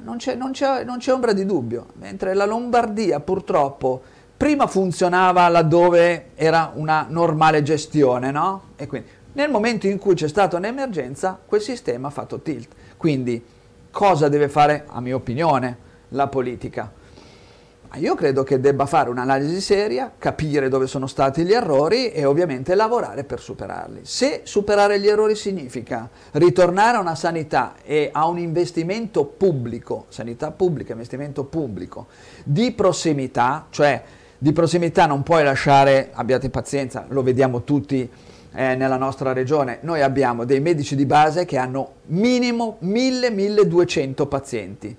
non 0.02 0.16
c'è, 0.16 0.34
non, 0.34 0.50
c'è, 0.50 0.82
non 0.82 0.98
c'è, 0.98 1.12
ombra 1.12 1.32
di 1.32 1.46
dubbio, 1.46 1.86
mentre 1.94 2.34
la 2.34 2.46
Lombardia 2.46 3.20
purtroppo 3.20 4.02
prima 4.36 4.66
funzionava 4.66 5.48
laddove 5.48 6.30
era 6.34 6.72
una 6.74 7.06
normale 7.08 7.62
gestione, 7.62 8.32
no? 8.32 8.62
E 8.76 8.88
quindi 8.88 9.08
nel 9.34 9.50
momento 9.50 9.86
in 9.86 9.98
cui 9.98 10.14
c'è 10.14 10.28
stata 10.28 10.56
un'emergenza, 10.56 11.38
quel 11.46 11.60
sistema 11.60 12.08
ha 12.08 12.10
fatto 12.10 12.40
tilt. 12.40 12.68
Quindi 12.96 13.44
cosa 13.90 14.28
deve 14.28 14.48
fare, 14.48 14.84
a 14.88 15.00
mia 15.00 15.14
opinione, 15.14 15.78
la 16.08 16.26
politica? 16.26 17.04
Io 17.98 18.14
credo 18.14 18.42
che 18.42 18.60
debba 18.60 18.86
fare 18.86 19.10
un'analisi 19.10 19.60
seria, 19.60 20.12
capire 20.18 20.68
dove 20.68 20.86
sono 20.86 21.06
stati 21.06 21.44
gli 21.44 21.52
errori 21.52 22.10
e 22.10 22.24
ovviamente 22.24 22.74
lavorare 22.74 23.24
per 23.24 23.40
superarli. 23.40 24.00
Se 24.02 24.42
superare 24.44 25.00
gli 25.00 25.06
errori 25.06 25.34
significa 25.34 26.08
ritornare 26.32 26.96
a 26.96 27.00
una 27.00 27.14
sanità 27.14 27.74
e 27.82 28.10
a 28.12 28.26
un 28.26 28.38
investimento 28.38 29.24
pubblico, 29.24 30.06
sanità 30.08 30.50
pubblica, 30.50 30.92
investimento 30.92 31.44
pubblico, 31.44 32.06
di 32.44 32.72
prossimità, 32.72 33.66
cioè 33.70 34.02
di 34.38 34.52
prossimità 34.52 35.06
non 35.06 35.22
puoi 35.22 35.42
lasciare, 35.42 36.10
abbiate 36.12 36.50
pazienza, 36.50 37.06
lo 37.08 37.22
vediamo 37.22 37.64
tutti 37.64 38.08
eh, 38.52 38.74
nella 38.74 38.96
nostra 38.96 39.32
regione, 39.32 39.78
noi 39.82 40.02
abbiamo 40.02 40.44
dei 40.44 40.60
medici 40.60 40.96
di 40.96 41.06
base 41.06 41.44
che 41.44 41.56
hanno 41.56 41.94
minimo 42.06 42.78
1000-1200 42.82 44.28
pazienti 44.28 44.96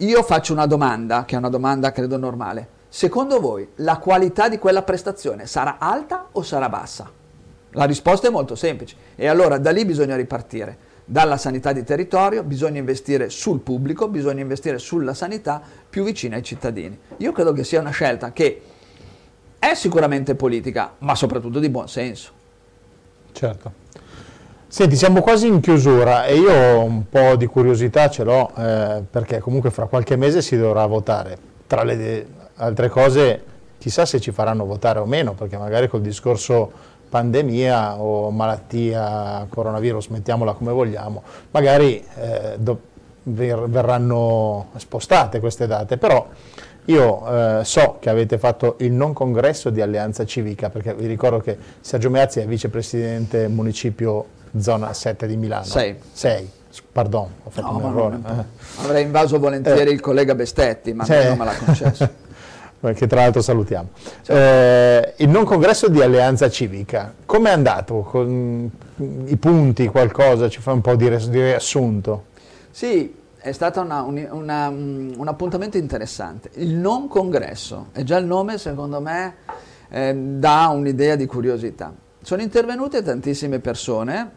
io 0.00 0.22
faccio 0.22 0.52
una 0.52 0.66
domanda, 0.66 1.24
che 1.24 1.34
è 1.34 1.38
una 1.38 1.50
domanda 1.50 1.92
credo 1.92 2.16
normale. 2.16 2.78
Secondo 2.88 3.38
voi 3.38 3.68
la 3.76 3.98
qualità 3.98 4.48
di 4.48 4.58
quella 4.58 4.82
prestazione 4.82 5.46
sarà 5.46 5.76
alta 5.78 6.28
o 6.32 6.42
sarà 6.42 6.68
bassa? 6.68 7.10
La 7.72 7.84
risposta 7.84 8.26
è 8.26 8.30
molto 8.30 8.54
semplice 8.54 8.96
e 9.14 9.26
allora 9.28 9.58
da 9.58 9.70
lì 9.70 9.84
bisogna 9.84 10.16
ripartire. 10.16 10.88
Dalla 11.04 11.36
sanità 11.36 11.72
di 11.72 11.84
territorio 11.84 12.42
bisogna 12.42 12.78
investire 12.78 13.30
sul 13.30 13.60
pubblico, 13.60 14.08
bisogna 14.08 14.40
investire 14.40 14.78
sulla 14.78 15.12
sanità 15.12 15.60
più 15.88 16.02
vicina 16.02 16.36
ai 16.36 16.42
cittadini. 16.42 16.98
Io 17.18 17.32
credo 17.32 17.52
che 17.52 17.64
sia 17.64 17.80
una 17.80 17.90
scelta 17.90 18.32
che 18.32 18.62
è 19.58 19.74
sicuramente 19.74 20.34
politica, 20.34 20.94
ma 20.98 21.14
soprattutto 21.14 21.58
di 21.58 21.68
buon 21.68 21.88
senso. 21.88 22.30
Certo. 23.32 23.79
Senti, 24.72 24.94
siamo 24.94 25.20
quasi 25.20 25.48
in 25.48 25.58
chiusura 25.58 26.26
e 26.26 26.36
io 26.36 26.84
un 26.84 27.08
po' 27.08 27.34
di 27.34 27.46
curiosità 27.46 28.08
ce 28.08 28.22
l'ho 28.22 28.52
eh, 28.56 29.02
perché 29.10 29.40
comunque 29.40 29.72
fra 29.72 29.86
qualche 29.86 30.14
mese 30.14 30.42
si 30.42 30.56
dovrà 30.56 30.86
votare. 30.86 31.36
Tra 31.66 31.82
le 31.82 32.24
altre 32.54 32.88
cose, 32.88 33.42
chissà 33.78 34.06
se 34.06 34.20
ci 34.20 34.30
faranno 34.30 34.64
votare 34.64 35.00
o 35.00 35.06
meno, 35.06 35.32
perché 35.32 35.56
magari 35.56 35.88
col 35.88 36.02
discorso 36.02 36.70
pandemia 37.08 38.00
o 38.00 38.30
malattia, 38.30 39.44
coronavirus, 39.48 40.06
mettiamola 40.06 40.52
come 40.52 40.70
vogliamo, 40.70 41.24
magari 41.50 42.00
eh, 42.14 42.54
do, 42.56 42.80
ver, 43.24 43.68
verranno 43.68 44.68
spostate 44.76 45.40
queste 45.40 45.66
date, 45.66 45.96
però 45.96 46.28
io 46.84 47.58
eh, 47.58 47.64
so 47.64 47.96
che 47.98 48.08
avete 48.08 48.38
fatto 48.38 48.76
il 48.78 48.92
non 48.92 49.14
congresso 49.14 49.68
di 49.70 49.80
Alleanza 49.80 50.24
Civica, 50.24 50.70
perché 50.70 50.94
vi 50.94 51.06
ricordo 51.06 51.40
che 51.40 51.58
Sergio 51.80 52.08
Meazzi 52.08 52.38
è 52.38 52.46
vicepresidente 52.46 53.48
municipio 53.48 54.38
zona 54.58 54.92
7 54.92 55.26
di 55.26 55.36
Milano. 55.36 55.64
6. 55.64 55.96
6. 56.12 56.50
Pardon, 56.92 57.28
ho 57.44 57.50
fatto 57.50 57.70
no, 57.70 57.76
un 57.78 57.84
errore. 57.84 58.18
Eh. 58.26 58.84
Avrei 58.84 59.04
invaso 59.04 59.38
volentieri 59.38 59.90
eh. 59.90 59.92
il 59.92 60.00
collega 60.00 60.34
Bestetti, 60.34 60.92
ma 60.92 61.04
non 61.06 61.38
me 61.38 61.44
l'ha 61.44 61.56
concesso. 61.56 62.28
che 62.94 63.06
tra 63.06 63.20
l'altro 63.20 63.42
salutiamo. 63.42 63.90
Eh, 64.26 65.14
il 65.18 65.28
non 65.28 65.44
congresso 65.44 65.88
di 65.88 66.00
Alleanza 66.00 66.48
Civica, 66.48 67.12
come 67.26 67.50
è 67.50 67.52
andato? 67.52 68.00
Con 68.00 68.70
i 69.26 69.36
punti, 69.36 69.86
qualcosa, 69.88 70.48
ci 70.48 70.60
fa 70.60 70.72
un 70.72 70.80
po' 70.80 70.94
di, 70.94 71.08
riassunto? 71.08 72.24
Sì, 72.70 73.14
è 73.38 73.52
stato 73.52 73.80
una, 73.80 74.02
una, 74.02 74.68
un 74.68 75.24
appuntamento 75.26 75.76
interessante. 75.76 76.50
Il 76.54 76.74
non 76.74 77.08
congresso, 77.08 77.88
e 77.92 78.04
già 78.04 78.16
il 78.16 78.26
nome 78.26 78.58
secondo 78.58 79.00
me 79.00 79.34
eh, 79.90 80.14
dà 80.14 80.68
un'idea 80.68 81.16
di 81.16 81.26
curiosità. 81.26 81.92
Sono 82.22 82.42
intervenute 82.42 83.02
tantissime 83.02 83.58
persone, 83.60 84.30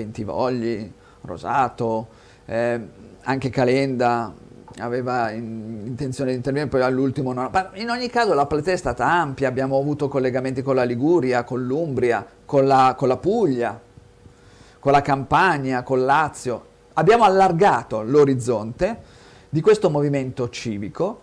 Bentivogli, 0.00 0.90
Rosato, 1.22 2.08
eh, 2.46 2.80
anche 3.22 3.50
Calenda 3.50 4.32
aveva 4.78 5.30
in, 5.30 5.82
intenzione 5.84 6.30
di 6.30 6.36
intervenire, 6.36 6.70
poi 6.70 6.80
all'ultimo 6.80 7.34
no. 7.34 7.50
In 7.74 7.90
ogni 7.90 8.08
caso 8.08 8.32
la 8.32 8.46
platea 8.46 8.72
è 8.72 8.78
stata 8.78 9.04
ampia, 9.04 9.48
abbiamo 9.48 9.78
avuto 9.78 10.08
collegamenti 10.08 10.62
con 10.62 10.74
la 10.74 10.84
Liguria, 10.84 11.44
con 11.44 11.62
l'Umbria, 11.66 12.26
con 12.46 12.66
la, 12.66 12.94
con 12.96 13.08
la 13.08 13.18
Puglia, 13.18 13.78
con 14.78 14.92
la 14.92 15.02
Campania, 15.02 15.82
con 15.82 16.02
Lazio. 16.02 16.66
Abbiamo 16.94 17.24
allargato 17.24 18.02
l'orizzonte 18.02 19.18
di 19.50 19.60
questo 19.60 19.90
movimento 19.90 20.48
civico 20.48 21.22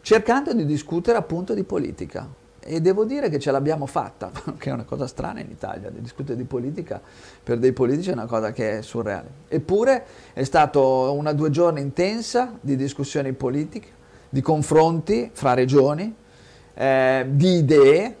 cercando 0.00 0.54
di 0.54 0.64
discutere 0.64 1.18
appunto 1.18 1.52
di 1.52 1.64
politica 1.64 2.26
e 2.66 2.80
devo 2.80 3.04
dire 3.04 3.28
che 3.28 3.38
ce 3.38 3.50
l'abbiamo 3.50 3.86
fatta, 3.86 4.30
che 4.58 4.70
è 4.70 4.72
una 4.72 4.84
cosa 4.84 5.06
strana 5.06 5.40
in 5.40 5.50
Italia, 5.50 5.90
di 5.90 6.00
discutere 6.00 6.36
di 6.36 6.44
politica 6.44 7.00
per 7.42 7.58
dei 7.58 7.72
politici 7.72 8.10
è 8.10 8.12
una 8.12 8.26
cosa 8.26 8.52
che 8.52 8.78
è 8.78 8.82
surreale. 8.82 9.28
Eppure 9.48 10.04
è 10.32 10.42
stata 10.42 10.80
una 10.80 11.32
due 11.32 11.50
giorni 11.50 11.80
intensa 11.80 12.58
di 12.60 12.76
discussioni 12.76 13.32
politiche, 13.32 13.88
di 14.28 14.40
confronti 14.40 15.30
fra 15.32 15.54
regioni, 15.54 16.14
eh, 16.74 17.26
di 17.30 17.56
idee 17.56 18.16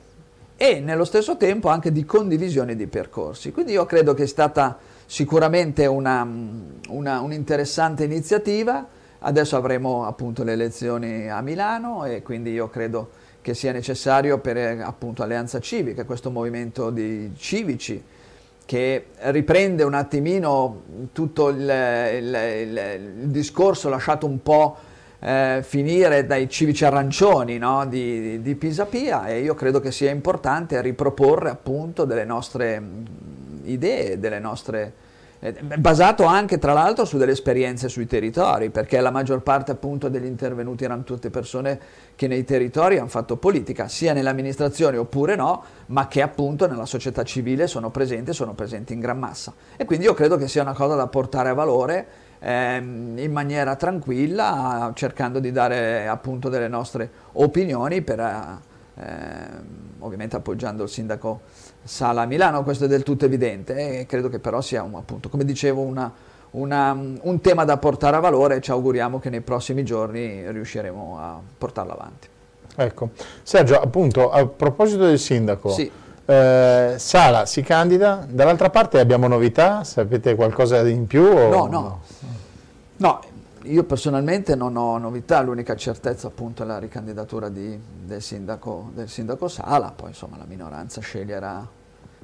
e 0.56 0.80
nello 0.80 1.04
stesso 1.04 1.36
tempo 1.36 1.68
anche 1.68 1.92
di 1.92 2.04
condivisione 2.04 2.76
di 2.76 2.86
percorsi. 2.86 3.52
Quindi 3.52 3.72
io 3.72 3.84
credo 3.84 4.14
che 4.14 4.22
è 4.22 4.26
stata 4.26 4.78
sicuramente 5.04 5.86
una, 5.86 6.26
una, 6.88 7.20
un'interessante 7.20 8.04
iniziativa, 8.04 8.86
adesso 9.20 9.56
avremo 9.56 10.06
appunto 10.06 10.42
le 10.44 10.52
elezioni 10.52 11.28
a 11.28 11.40
Milano 11.40 12.04
e 12.04 12.22
quindi 12.22 12.52
io 12.52 12.68
credo 12.68 13.10
che 13.46 13.54
sia 13.54 13.70
necessario 13.70 14.38
per 14.38 14.56
appunto 14.80 15.22
Alleanza 15.22 15.60
Civica, 15.60 16.04
questo 16.04 16.32
movimento 16.32 16.90
di 16.90 17.30
civici 17.36 18.02
che 18.64 19.04
riprende 19.18 19.84
un 19.84 19.94
attimino 19.94 20.82
tutto 21.12 21.50
il, 21.50 21.60
il, 21.60 22.38
il, 22.64 23.12
il 23.22 23.28
discorso 23.28 23.88
lasciato 23.88 24.26
un 24.26 24.42
po' 24.42 24.76
eh, 25.20 25.60
finire 25.62 26.26
dai 26.26 26.48
civici 26.48 26.84
arancioni 26.84 27.56
no? 27.58 27.86
di, 27.86 28.42
di 28.42 28.56
Pisapia 28.56 29.28
e 29.28 29.42
io 29.42 29.54
credo 29.54 29.78
che 29.78 29.92
sia 29.92 30.10
importante 30.10 30.80
riproporre 30.80 31.48
appunto 31.48 32.04
delle 32.04 32.24
nostre 32.24 32.82
idee, 33.62 34.18
delle 34.18 34.40
nostre 34.40 34.82
eh, 34.82 35.05
basato 35.78 36.24
anche 36.24 36.58
tra 36.58 36.72
l'altro 36.72 37.04
su 37.04 37.18
delle 37.18 37.32
esperienze 37.32 37.88
sui 37.88 38.06
territori, 38.06 38.70
perché 38.70 39.00
la 39.00 39.10
maggior 39.10 39.42
parte 39.42 39.72
appunto 39.72 40.08
degli 40.08 40.24
intervenuti 40.24 40.84
erano 40.84 41.04
tutte 41.04 41.30
persone 41.30 41.78
che 42.16 42.26
nei 42.26 42.44
territori 42.44 42.98
hanno 42.98 43.08
fatto 43.08 43.36
politica, 43.36 43.88
sia 43.88 44.12
nell'amministrazione 44.12 44.96
oppure 44.96 45.36
no, 45.36 45.62
ma 45.86 46.08
che 46.08 46.22
appunto 46.22 46.66
nella 46.66 46.86
società 46.86 47.22
civile 47.22 47.66
sono 47.66 47.90
presenti, 47.90 48.32
sono 48.32 48.54
presenti 48.54 48.92
in 48.92 49.00
gran 49.00 49.18
massa. 49.18 49.52
E 49.76 49.84
quindi 49.84 50.06
io 50.06 50.14
credo 50.14 50.36
che 50.36 50.48
sia 50.48 50.62
una 50.62 50.74
cosa 50.74 50.94
da 50.94 51.06
portare 51.06 51.50
a 51.50 51.54
valore 51.54 52.06
ehm, 52.38 53.18
in 53.18 53.32
maniera 53.32 53.76
tranquilla, 53.76 54.90
cercando 54.94 55.38
di 55.38 55.52
dare 55.52 56.08
appunto 56.08 56.48
delle 56.48 56.68
nostre 56.68 57.10
opinioni 57.32 58.02
per... 58.02 58.20
Eh, 58.20 58.74
ovviamente 59.98 60.36
appoggiando 60.36 60.84
il 60.84 60.88
sindaco 60.88 61.40
Sala 61.84 62.22
a 62.22 62.26
Milano, 62.26 62.62
questo 62.62 62.86
è 62.86 62.88
del 62.88 63.02
tutto 63.02 63.24
evidente, 63.24 64.00
e 64.00 64.06
credo 64.06 64.28
che 64.28 64.38
però 64.38 64.60
sia, 64.60 64.82
un, 64.82 64.94
appunto, 64.94 65.28
come 65.28 65.44
dicevo, 65.44 65.82
una, 65.82 66.12
una, 66.52 66.92
un 66.92 67.40
tema 67.40 67.64
da 67.64 67.76
portare 67.76 68.16
a 68.16 68.20
valore 68.20 68.56
e 68.56 68.60
ci 68.60 68.70
auguriamo 68.70 69.20
che 69.20 69.30
nei 69.30 69.42
prossimi 69.42 69.84
giorni 69.84 70.50
riusciremo 70.50 71.18
a 71.18 71.40
portarlo 71.56 71.92
avanti. 71.92 72.28
Ecco, 72.74 73.10
Sergio, 73.42 73.80
appunto, 73.80 74.30
a 74.30 74.46
proposito 74.46 75.06
del 75.06 75.18
sindaco, 75.18 75.70
sì. 75.70 75.90
eh, 76.24 76.94
Sala 76.96 77.46
si 77.46 77.62
candida, 77.62 78.26
dall'altra 78.28 78.70
parte 78.70 78.98
abbiamo 78.98 79.28
novità, 79.28 79.84
sapete 79.84 80.34
qualcosa 80.34 80.86
in 80.86 81.06
più? 81.06 81.22
O... 81.22 81.48
No, 81.48 81.66
no, 81.66 82.00
no, 82.96 83.20
io 83.66 83.84
personalmente 83.84 84.54
non 84.54 84.76
ho 84.76 84.98
novità, 84.98 85.40
l'unica 85.40 85.74
certezza 85.76 86.28
appunto 86.28 86.62
è 86.62 86.66
la 86.66 86.78
ricandidatura 86.78 87.48
di, 87.48 87.78
del, 88.04 88.22
sindaco, 88.22 88.90
del, 88.94 89.08
sindaco, 89.08 89.48
Sala, 89.48 89.92
poi 89.94 90.08
insomma 90.08 90.36
la 90.36 90.44
minoranza 90.46 91.00
sceglierà 91.00 91.66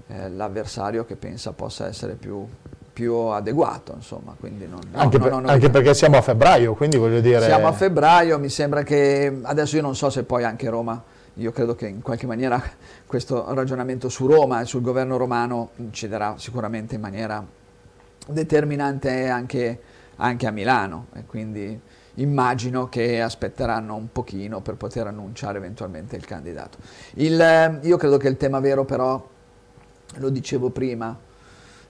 eh, 0.06 0.30
l'avversario 0.30 1.04
che 1.04 1.16
pensa 1.16 1.52
possa 1.52 1.86
essere 1.86 2.14
più, 2.14 2.46
più 2.92 3.14
adeguato, 3.14 3.94
insomma, 3.94 4.34
quindi 4.38 4.66
non, 4.66 4.80
no, 4.90 4.98
anche, 4.98 5.18
per, 5.18 5.32
anche, 5.32 5.70
perché 5.70 5.94
siamo 5.94 6.16
a 6.16 6.22
febbraio, 6.22 6.74
quindi 6.74 6.96
voglio 6.96 7.20
dire... 7.20 7.40
Siamo 7.42 7.66
a 7.66 7.72
febbraio, 7.72 8.38
mi 8.38 8.48
sembra 8.48 8.82
che 8.82 9.40
adesso 9.42 9.76
io 9.76 9.82
non 9.82 9.96
so 9.96 10.10
se 10.10 10.24
poi 10.24 10.44
anche 10.44 10.68
Roma, 10.68 11.02
io 11.34 11.50
credo 11.50 11.74
che 11.74 11.88
in 11.88 12.02
qualche 12.02 12.26
maniera 12.26 12.62
questo 13.06 13.52
ragionamento 13.54 14.08
su 14.08 14.26
Roma 14.26 14.60
e 14.60 14.66
sul 14.66 14.82
governo 14.82 15.16
romano 15.16 15.70
inciderà 15.76 16.34
sicuramente 16.36 16.94
in 16.94 17.00
maniera 17.00 17.44
determinante 18.26 19.28
anche 19.28 19.80
anche 20.16 20.46
a 20.46 20.50
Milano 20.50 21.06
e 21.14 21.24
quindi 21.24 21.80
immagino 22.16 22.88
che 22.88 23.20
aspetteranno 23.20 23.94
un 23.94 24.10
pochino 24.12 24.60
per 24.60 24.74
poter 24.74 25.06
annunciare 25.06 25.58
eventualmente 25.58 26.16
il 26.16 26.24
candidato. 26.24 26.78
Il, 27.14 27.40
eh, 27.40 27.78
io 27.82 27.96
credo 27.96 28.16
che 28.18 28.28
il 28.28 28.36
tema 28.36 28.60
vero 28.60 28.84
però, 28.84 29.28
lo 30.16 30.28
dicevo 30.28 30.70
prima, 30.70 31.18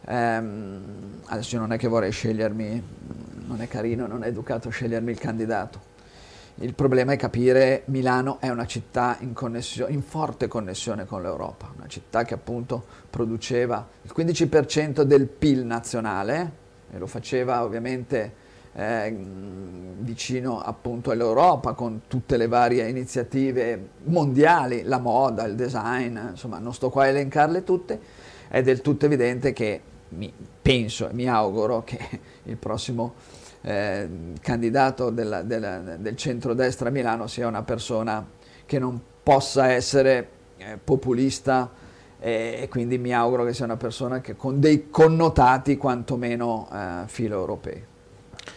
ehm, 0.07 1.21
adesso 1.27 1.59
non 1.59 1.73
è 1.73 1.79
che 1.79 1.89
vorrei 1.89 2.13
scegliermi, 2.13 2.83
non 3.47 3.61
è 3.61 3.69
carino, 3.69 4.07
non 4.07 4.23
è 4.23 4.29
educato 4.29 4.71
scegliermi 4.71 5.11
il 5.11 5.19
candidato. 5.19 5.91
Il 6.57 6.75
problema 6.75 7.13
è 7.13 7.17
capire 7.17 7.83
Milano 7.87 8.39
è 8.39 8.51
una 8.51 8.67
città 8.67 9.17
in, 9.21 9.35
in 9.89 10.03
forte 10.03 10.49
connessione 10.49 11.07
con 11.07 11.23
l'Europa, 11.23 11.73
una 11.75 11.87
città 11.89 12.25
che 12.25 12.35
appunto 12.35 12.85
produceva 13.09 13.89
il 14.03 14.13
15% 14.15 15.01
del 15.01 15.27
PIL 15.27 15.65
nazionale, 15.65 16.61
lo 16.99 17.07
faceva 17.07 17.63
ovviamente 17.63 18.51
eh, 18.75 19.15
vicino 19.99 20.61
appunto 20.61 21.11
all'Europa 21.11 21.73
con 21.73 22.03
tutte 22.09 22.37
le 22.37 22.49
varie 22.49 22.89
iniziative 22.89 23.89
mondiali, 24.05 24.83
la 24.83 24.99
moda, 24.99 25.45
il 25.45 25.55
design, 25.55 26.19
insomma 26.31 26.59
non 26.59 26.73
sto 26.73 26.91
qua 26.91 27.05
a 27.05 27.09
elencarle 27.09 27.65
tutte, 27.65 28.01
è 28.49 28.63
del 28.63 28.81
tutto 28.81 29.07
evidente 29.07 29.53
che 29.53 29.81
mi, 30.11 30.33
penso 30.61 31.09
e 31.09 31.13
mi 31.13 31.29
auguro 31.29 31.83
che 31.85 31.99
il 32.45 32.57
prossimo 32.57 33.15
eh, 33.63 34.09
candidato 34.41 35.11
della, 35.11 35.43
della, 35.43 35.79
del 35.79 36.17
centrodestra 36.17 36.89
a 36.89 36.93
Milano 36.93 37.27
sia 37.27 37.47
una 37.47 37.63
persona 37.63 38.25
che 38.67 38.79
non 38.79 39.01
possa 39.23 39.71
essere 39.71 40.29
eh, 40.57 40.79
populista, 40.83 41.71
e 42.25 42.69
quindi 42.71 42.99
mi 42.99 43.13
auguro 43.13 43.45
che 43.45 43.53
sia 43.53 43.65
una 43.65 43.77
persona 43.77 44.21
che 44.21 44.37
con 44.37 44.61
dei 44.61 44.91
connotati 44.91 45.77
quantomeno 45.77 46.69
eh, 46.73 47.03
filo 47.07 47.37
europei. 47.37 47.85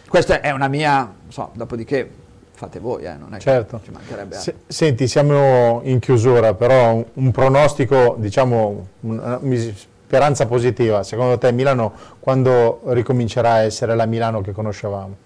Questa 0.08 0.40
è 0.40 0.52
una 0.52 0.68
mia, 0.68 1.12
so, 1.26 1.50
dopodiché 1.52 2.08
fate 2.52 2.78
voi, 2.78 3.02
eh, 3.02 3.16
non 3.16 3.34
è 3.34 3.38
certo. 3.38 3.78
che 3.78 3.86
ci 3.86 3.90
mancherebbe 3.90 4.36
altro. 4.36 4.54
Senti, 4.68 5.08
siamo 5.08 5.80
in 5.82 5.98
chiusura, 5.98 6.54
però 6.54 6.94
un, 6.94 7.04
un 7.14 7.30
pronostico, 7.32 8.14
diciamo, 8.18 8.86
una 9.00 9.40
speranza 9.74 10.46
positiva. 10.46 11.02
Secondo 11.02 11.36
te 11.36 11.50
Milano 11.50 11.92
quando 12.20 12.82
ricomincerà 12.84 13.54
a 13.54 13.62
essere 13.62 13.96
la 13.96 14.06
Milano 14.06 14.42
che 14.42 14.52
conoscevamo? 14.52 15.16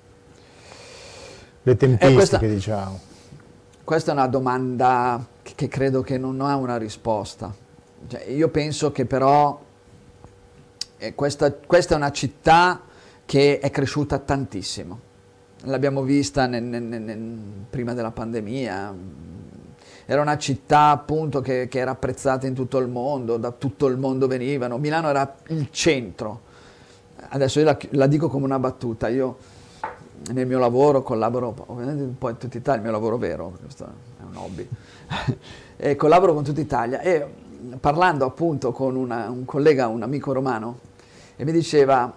Le 1.62 1.76
tempistiche, 1.76 2.14
questa, 2.14 2.38
diciamo. 2.38 3.00
Questa 3.84 4.12
è 4.12 4.14
una 4.14 4.28
domanda 4.28 5.22
che 5.42 5.68
credo 5.68 6.00
che 6.00 6.16
non 6.16 6.40
ha 6.40 6.56
una 6.56 6.78
risposta 6.78 7.68
cioè, 8.06 8.24
io 8.28 8.48
penso 8.48 8.92
che 8.92 9.04
però 9.04 9.60
eh, 10.98 11.14
questa, 11.14 11.52
questa, 11.52 11.94
è 11.94 11.96
una 11.96 12.12
città 12.12 12.82
che 13.24 13.58
è 13.58 13.70
cresciuta 13.70 14.18
tantissimo. 14.18 15.08
L'abbiamo 15.64 16.02
vista 16.02 16.46
nel, 16.46 16.62
nel, 16.62 16.82
nel, 16.82 17.38
prima 17.68 17.94
della 17.94 18.10
pandemia. 18.10 18.94
Era 20.06 20.20
una 20.22 20.38
città 20.38 20.90
appunto 20.90 21.40
che, 21.40 21.68
che, 21.68 21.78
era 21.78 21.92
apprezzata 21.92 22.46
in 22.46 22.54
tutto 22.54 22.78
il 22.78 22.88
mondo, 22.88 23.36
da 23.36 23.52
tutto 23.52 23.86
il 23.86 23.96
mondo 23.96 24.26
venivano. 24.26 24.78
Milano 24.78 25.08
era 25.08 25.36
il 25.48 25.68
centro. 25.70 26.48
Adesso 27.28 27.60
io 27.60 27.66
la, 27.66 27.78
la 27.90 28.06
dico 28.06 28.28
come 28.28 28.46
una 28.46 28.58
battuta. 28.58 29.08
Io 29.08 29.36
nel 30.32 30.46
mio 30.46 30.58
lavoro 30.58 31.02
collaboro 31.02 31.54
ovviamente 31.66 32.02
un 32.02 32.18
po' 32.18 32.28
in 32.28 32.36
tutta 32.36 32.56
Italia, 32.56 32.80
il 32.80 32.86
mio 32.86 32.92
lavoro 32.92 33.16
vero, 33.16 33.56
questo 33.62 33.84
è 33.84 34.22
un 34.22 34.36
hobby. 34.36 34.68
collaboro 35.96 36.34
con 36.34 36.44
tutta 36.44 36.60
Italia 36.60 37.00
e 37.00 37.26
parlando 37.78 38.24
appunto 38.24 38.72
con 38.72 38.96
una, 38.96 39.28
un 39.30 39.44
collega, 39.44 39.88
un 39.88 40.02
amico 40.02 40.32
romano, 40.32 40.78
e 41.36 41.44
mi 41.44 41.52
diceva, 41.52 42.12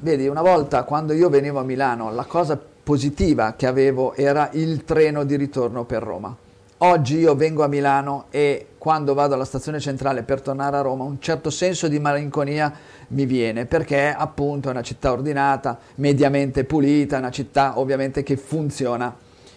vedi, 0.00 0.28
una 0.28 0.42
volta 0.42 0.84
quando 0.84 1.12
io 1.12 1.28
venivo 1.28 1.58
a 1.58 1.64
Milano, 1.64 2.12
la 2.12 2.24
cosa 2.24 2.60
positiva 2.82 3.54
che 3.56 3.66
avevo 3.66 4.14
era 4.14 4.50
il 4.52 4.84
treno 4.84 5.24
di 5.24 5.36
ritorno 5.36 5.84
per 5.84 6.02
Roma. 6.02 6.36
Oggi 6.78 7.18
io 7.18 7.36
vengo 7.36 7.62
a 7.62 7.68
Milano 7.68 8.24
e 8.30 8.70
quando 8.76 9.14
vado 9.14 9.34
alla 9.34 9.44
stazione 9.44 9.78
centrale 9.78 10.24
per 10.24 10.40
tornare 10.40 10.76
a 10.76 10.80
Roma 10.80 11.04
un 11.04 11.20
certo 11.20 11.48
senso 11.48 11.86
di 11.86 12.00
malinconia 12.00 12.72
mi 13.08 13.24
viene 13.24 13.66
perché 13.66 14.12
appunto 14.12 14.66
è 14.66 14.72
una 14.72 14.82
città 14.82 15.12
ordinata, 15.12 15.78
mediamente 15.96 16.64
pulita, 16.64 17.18
una 17.18 17.30
città 17.30 17.78
ovviamente 17.78 18.24
che 18.24 18.36
funziona 18.36 19.14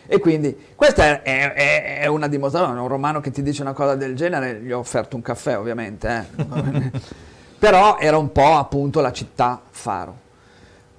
e 0.08 0.20
quindi 0.20 0.56
questa 0.76 1.22
è, 1.22 1.54
è, 1.54 2.00
è, 2.00 2.06
una 2.08 2.28
dimostrazione, 2.28 2.80
un 2.80 2.88
romano 2.88 3.22
che 3.22 3.32
ti 3.32 3.42
dice 3.42 3.62
una 3.62 3.74
cosa 3.74 3.96
del 3.96 4.16
genere, 4.16 4.62
gli 4.62 4.72
ho 4.72 4.80
offerto 4.80 5.16
un 5.16 5.22
caffè 5.22 5.58
ovviamente, 5.58 6.28
eh. 6.36 6.92
però 7.58 7.98
era 7.98 8.18
un 8.18 8.32
po' 8.32 8.56
appunto 8.56 9.02
la 9.02 9.12
città 9.12 9.62
faro. 9.70 10.24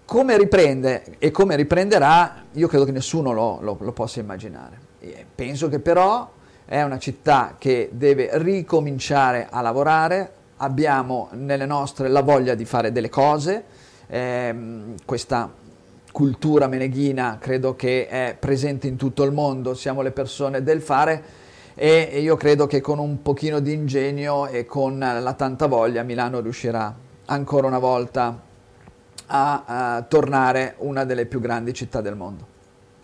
Come 0.04 0.36
riprende 0.36 1.16
e 1.18 1.30
come 1.30 1.56
riprenderà, 1.56 2.44
io 2.52 2.68
credo 2.68 2.84
che 2.84 2.92
nessuno 2.92 3.32
lo, 3.32 3.58
lo, 3.60 3.76
lo 3.80 3.92
possa 3.92 4.20
immaginare. 4.20 4.78
Penso 5.34 5.68
che 5.68 5.78
però 5.78 6.30
è 6.64 6.82
una 6.82 6.98
città 6.98 7.54
che 7.58 7.90
deve 7.92 8.30
ricominciare 8.34 9.46
a 9.48 9.60
lavorare, 9.60 10.32
abbiamo 10.58 11.28
nelle 11.32 11.66
nostre 11.66 12.08
la 12.08 12.22
voglia 12.22 12.54
di 12.54 12.64
fare 12.64 12.90
delle 12.90 13.08
cose, 13.08 13.64
ehm, 14.06 14.94
questa 15.04 15.50
cultura 16.16 16.66
meneghina 16.66 17.36
credo 17.38 17.76
che 17.76 18.08
è 18.08 18.34
presente 18.40 18.86
in 18.86 18.96
tutto 18.96 19.22
il 19.22 19.32
mondo, 19.32 19.74
siamo 19.74 20.00
le 20.00 20.12
persone 20.12 20.62
del 20.62 20.80
fare 20.80 21.22
e 21.74 22.20
io 22.22 22.38
credo 22.38 22.66
che 22.66 22.80
con 22.80 22.98
un 22.98 23.20
pochino 23.20 23.60
di 23.60 23.74
ingegno 23.74 24.46
e 24.46 24.64
con 24.64 24.98
la 24.98 25.34
tanta 25.34 25.66
voglia 25.66 26.02
Milano 26.04 26.40
riuscirà 26.40 26.94
ancora 27.26 27.66
una 27.66 27.78
volta 27.78 28.40
a, 29.26 29.64
a 29.66 30.02
tornare 30.08 30.76
una 30.78 31.04
delle 31.04 31.26
più 31.26 31.38
grandi 31.38 31.74
città 31.74 32.00
del 32.00 32.16
mondo. 32.16 32.46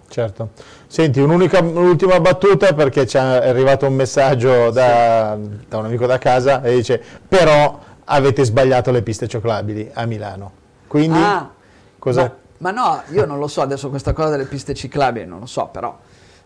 Certo. 0.08 0.48
Senti, 0.86 1.20
un'ultima 1.20 2.18
battuta 2.18 2.72
perché 2.72 3.06
ci 3.06 3.18
è 3.18 3.20
arrivato 3.20 3.86
un 3.86 3.94
messaggio 3.94 4.70
da, 4.70 5.38
sì. 5.38 5.66
da, 5.68 5.76
un 5.76 5.84
amico 5.84 6.06
da 6.06 6.16
casa 6.16 6.62
e 6.62 6.76
dice 6.76 6.98
però 7.28 7.78
avete 8.04 8.42
sbagliato 8.42 8.90
le 8.90 9.02
piste 9.02 9.28
ciclabili 9.28 9.90
a 9.92 10.06
Milano. 10.06 10.52
Quindi 10.86 11.18
ah, 11.18 11.50
cosa... 11.98 12.40
Ma, 12.62 12.70
no, 12.70 13.02
io 13.10 13.26
non 13.26 13.40
lo 13.40 13.48
so, 13.48 13.60
adesso 13.60 13.90
questa 13.90 14.12
cosa 14.12 14.30
delle 14.30 14.44
piste 14.44 14.72
ciclabili 14.72 15.26
non 15.26 15.40
lo 15.40 15.46
so, 15.46 15.66
però 15.66 15.98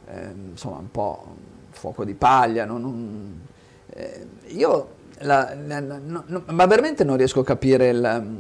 eh, 0.09 0.31
insomma 0.50 0.79
un 0.79 0.90
po' 0.90 1.37
fuoco 1.70 2.07
di 2.07 2.14
paglia. 2.14 2.64
Non, 2.64 2.81
non, 2.81 3.40
eh, 3.90 4.26
io 4.46 4.94
la, 5.18 5.55
la, 5.66 5.79
no, 5.79 6.24
no, 6.26 6.42
ma 6.46 6.64
veramente 6.64 7.05
non 7.05 7.18
riesco 7.18 7.40
a 7.40 7.44
capire 7.44 7.88
il, 7.90 8.37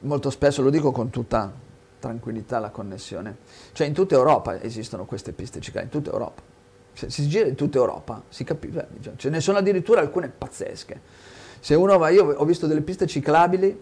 molto 0.00 0.30
spesso, 0.30 0.60
lo 0.60 0.70
dico 0.70 0.90
con 0.90 1.08
tutta 1.10 1.52
tranquillità, 2.00 2.58
la 2.58 2.70
connessione. 2.70 3.36
Cioè 3.72 3.86
in 3.86 3.92
tutta 3.92 4.16
Europa 4.16 4.60
esistono 4.60 5.04
queste 5.04 5.30
piste 5.30 5.60
ciclabili, 5.60 5.94
in 5.94 6.02
tutta 6.02 6.12
Europa. 6.12 6.42
Se 6.94 7.10
si 7.10 7.28
gira 7.28 7.46
in 7.46 7.54
tutta 7.54 7.78
Europa, 7.78 8.22
si 8.28 8.42
capisce, 8.42 8.88
diciamo, 8.90 9.16
ce 9.16 9.30
ne 9.30 9.40
sono 9.40 9.58
addirittura 9.58 10.00
alcune 10.00 10.32
pazzesche. 10.36 11.00
Se 11.60 11.76
uno 11.76 11.96
va, 11.96 12.08
io 12.08 12.34
ho 12.34 12.44
visto 12.44 12.66
delle 12.66 12.80
piste 12.80 13.06
ciclabili 13.06 13.80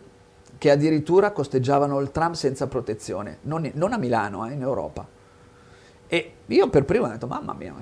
che 0.58 0.70
addirittura 0.70 1.32
costeggiavano 1.32 2.00
il 2.00 2.10
tram 2.10 2.32
senza 2.32 2.66
protezione, 2.66 3.38
non, 3.42 3.70
non 3.74 3.92
a 3.92 3.98
Milano, 3.98 4.46
eh, 4.46 4.52
in 4.52 4.62
Europa. 4.62 5.06
E 6.08 6.32
io 6.46 6.68
per 6.70 6.84
primo 6.84 7.06
ho 7.06 7.08
detto, 7.08 7.26
mamma 7.26 7.52
mia, 7.52 7.74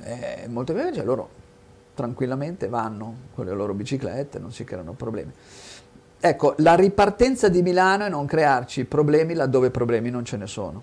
è 0.00 0.46
molto 0.48 0.72
veloce, 0.72 1.02
loro 1.02 1.38
tranquillamente 1.94 2.68
vanno 2.68 3.14
con 3.34 3.46
le 3.46 3.52
loro 3.52 3.74
biciclette, 3.74 4.38
non 4.38 4.52
si 4.52 4.64
creano 4.64 4.92
problemi. 4.92 5.32
Ecco, 6.22 6.54
la 6.58 6.74
ripartenza 6.74 7.48
di 7.48 7.62
Milano 7.62 8.04
è 8.04 8.08
non 8.10 8.26
crearci 8.26 8.84
problemi 8.84 9.34
laddove 9.34 9.70
problemi 9.70 10.10
non 10.10 10.24
ce 10.24 10.36
ne 10.36 10.46
sono. 10.46 10.82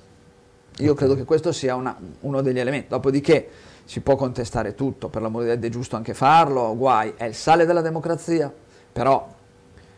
Io 0.79 0.93
credo 0.93 1.15
che 1.15 1.25
questo 1.25 1.51
sia 1.51 1.75
una, 1.75 1.95
uno 2.21 2.41
degli 2.41 2.59
elementi. 2.59 2.87
Dopodiché 2.89 3.49
si 3.85 4.01
può 4.01 4.15
contestare 4.15 4.75
tutto, 4.75 5.09
per 5.09 5.21
l'amore 5.21 5.45
di 5.45 5.59
Dio 5.59 5.69
è 5.69 5.71
giusto 5.71 5.95
anche 5.95 6.13
farlo, 6.13 6.75
guai, 6.75 7.13
è 7.15 7.25
il 7.25 7.35
sale 7.35 7.65
della 7.65 7.81
democrazia, 7.81 8.51
però 8.91 9.27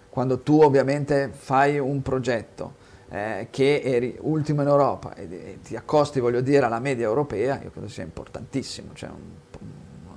quando 0.10 0.39
tu 0.39 0.62
ovviamente 0.62 1.30
fai 1.32 1.80
un 1.80 2.02
progetto 2.02 2.76
eh, 3.10 3.48
che 3.50 3.82
eri 3.84 4.17
ultimo 4.22 4.62
in 4.62 4.67
Europa 4.67 5.15
e, 5.15 5.24
e, 5.24 5.60
ti 5.63 5.76
accosti, 5.76 6.19
voglio 6.19 6.41
dire, 6.41 6.65
alla 6.65 6.80
media 6.80 7.06
europea, 7.06 7.60
io 7.62 7.72
credo 7.72 7.88
sia 7.88 8.04
importantissimo, 8.04 8.91
cioè 8.93 9.10
un, 9.10 9.67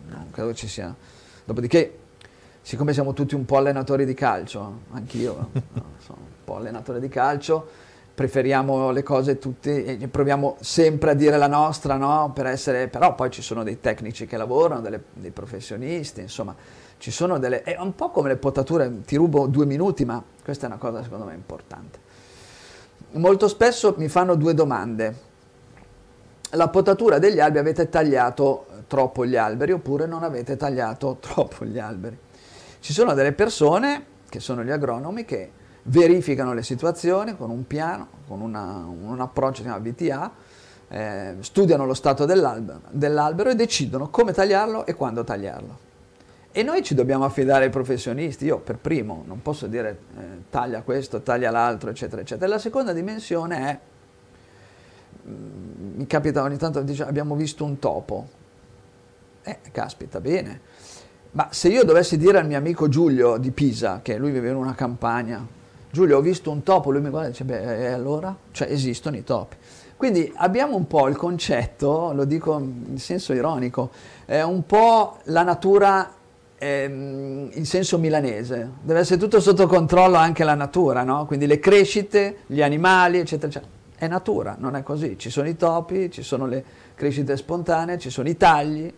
non 0.08 0.30
credo 0.30 0.54
ci 0.54 0.68
sia... 0.68 0.94
Dopodiché 1.44 1.98
siccome 2.60 2.92
siamo 2.92 3.12
tutti 3.12 3.34
un 3.34 3.44
po' 3.44 3.56
allenatori 3.56 4.04
di 4.04 4.14
calcio, 4.14 4.80
anch'io 4.92 5.50
sono 5.98 6.18
un 6.18 6.44
po' 6.44 6.56
allenatore 6.56 7.00
di 7.00 7.08
calcio, 7.08 7.66
preferiamo 8.14 8.90
le 8.90 9.02
cose 9.02 9.38
tutte 9.38 9.84
e 9.84 10.08
proviamo 10.08 10.56
sempre 10.60 11.10
a 11.10 11.14
dire 11.14 11.38
la 11.38 11.48
nostra, 11.48 11.96
no? 11.96 12.30
Per 12.34 12.46
essere, 12.46 12.88
però 12.88 13.14
poi 13.14 13.30
ci 13.30 13.42
sono 13.42 13.62
dei 13.62 13.80
tecnici 13.80 14.26
che 14.26 14.36
lavorano, 14.36 14.80
delle, 14.80 15.02
dei 15.14 15.30
professionisti, 15.30 16.20
insomma, 16.20 16.54
ci 17.02 17.10
sono 17.10 17.40
delle... 17.40 17.62
è 17.64 17.76
un 17.80 17.96
po' 17.96 18.10
come 18.10 18.28
le 18.28 18.36
potature, 18.36 19.00
ti 19.04 19.16
rubo 19.16 19.48
due 19.48 19.66
minuti, 19.66 20.04
ma 20.04 20.22
questa 20.44 20.66
è 20.66 20.68
una 20.68 20.78
cosa 20.78 21.02
secondo 21.02 21.24
me 21.24 21.34
importante. 21.34 21.98
Molto 23.14 23.48
spesso 23.48 23.96
mi 23.98 24.06
fanno 24.06 24.36
due 24.36 24.54
domande. 24.54 25.16
La 26.50 26.68
potatura 26.68 27.18
degli 27.18 27.40
alberi 27.40 27.58
avete 27.58 27.88
tagliato 27.88 28.66
troppo 28.86 29.26
gli 29.26 29.34
alberi 29.34 29.72
oppure 29.72 30.06
non 30.06 30.22
avete 30.22 30.56
tagliato 30.56 31.16
troppo 31.20 31.64
gli 31.64 31.80
alberi? 31.80 32.16
Ci 32.78 32.92
sono 32.92 33.14
delle 33.14 33.32
persone, 33.32 34.04
che 34.28 34.38
sono 34.38 34.62
gli 34.62 34.70
agronomi, 34.70 35.24
che 35.24 35.50
verificano 35.82 36.54
le 36.54 36.62
situazioni 36.62 37.36
con 37.36 37.50
un 37.50 37.66
piano, 37.66 38.06
con 38.28 38.40
una, 38.40 38.86
un 38.86 39.18
approccio 39.18 39.64
che 39.64 39.68
si 39.68 39.74
chiama 39.74 39.90
VTA, 39.90 40.32
eh, 40.86 41.34
studiano 41.40 41.84
lo 41.84 41.94
stato 41.94 42.26
dell'albero, 42.26 42.82
dell'albero 42.90 43.50
e 43.50 43.56
decidono 43.56 44.08
come 44.08 44.32
tagliarlo 44.32 44.86
e 44.86 44.94
quando 44.94 45.24
tagliarlo. 45.24 45.90
E 46.52 46.62
noi 46.62 46.82
ci 46.82 46.94
dobbiamo 46.94 47.24
affidare 47.24 47.64
ai 47.64 47.70
professionisti, 47.70 48.44
io 48.44 48.58
per 48.58 48.76
primo 48.76 49.24
non 49.26 49.40
posso 49.40 49.66
dire 49.66 49.98
eh, 50.16 50.22
taglia 50.50 50.82
questo, 50.82 51.22
taglia 51.22 51.50
l'altro, 51.50 51.90
eccetera, 51.90 52.20
eccetera. 52.20 52.46
La 52.46 52.58
seconda 52.58 52.92
dimensione 52.92 53.56
è, 53.56 53.78
mm, 55.28 55.96
mi 55.96 56.06
capita 56.06 56.42
ogni 56.42 56.58
tanto, 56.58 56.82
dice, 56.82 57.04
abbiamo 57.04 57.34
visto 57.34 57.64
un 57.64 57.78
topo. 57.78 58.40
Eh, 59.42 59.58
caspita, 59.72 60.20
bene 60.20 60.60
ma 61.32 61.48
se 61.50 61.68
io 61.68 61.82
dovessi 61.84 62.18
dire 62.18 62.38
al 62.38 62.46
mio 62.46 62.58
amico 62.58 62.88
Giulio 62.88 63.38
di 63.38 63.52
Pisa, 63.52 64.00
che 64.02 64.18
lui 64.18 64.32
vive 64.32 64.50
in 64.50 64.56
una 64.56 64.74
campagna, 64.74 65.46
Giulio 65.90 66.18
ho 66.18 66.20
visto 66.20 66.50
un 66.50 66.62
topo, 66.62 66.90
lui 66.90 67.00
mi 67.00 67.08
guarda 67.08 67.28
e 67.28 67.30
dice, 67.30 67.44
beh, 67.44 67.84
e 67.84 67.86
allora? 67.86 68.36
Cioè 68.50 68.70
esistono 68.70 69.16
i 69.16 69.24
topi. 69.24 69.56
Quindi 69.96 70.30
abbiamo 70.36 70.76
un 70.76 70.86
po' 70.86 71.08
il 71.08 71.16
concetto, 71.16 72.12
lo 72.12 72.24
dico 72.24 72.58
in 72.58 72.98
senso 72.98 73.32
ironico, 73.32 73.90
è 74.26 74.42
un 74.42 74.66
po' 74.66 75.18
la 75.24 75.42
natura 75.42 76.12
ehm, 76.62 77.50
in 77.52 77.66
senso 77.66 77.98
milanese. 77.98 78.70
Deve 78.82 79.00
essere 79.00 79.18
tutto 79.18 79.40
sotto 79.40 79.66
controllo 79.66 80.16
anche 80.16 80.44
la 80.44 80.54
natura, 80.54 81.02
no? 81.02 81.26
Quindi 81.26 81.46
le 81.46 81.58
crescite, 81.58 82.38
gli 82.46 82.62
animali, 82.62 83.18
eccetera, 83.18 83.48
eccetera. 83.48 83.70
È 83.96 84.06
natura, 84.06 84.56
non 84.58 84.76
è 84.76 84.82
così. 84.82 85.18
Ci 85.18 85.30
sono 85.30 85.48
i 85.48 85.56
topi, 85.56 86.10
ci 86.10 86.22
sono 86.22 86.46
le 86.46 86.64
crescite 86.94 87.36
spontanee, 87.36 87.98
ci 87.98 88.10
sono 88.10 88.28
i 88.28 88.36
tagli, 88.36 88.92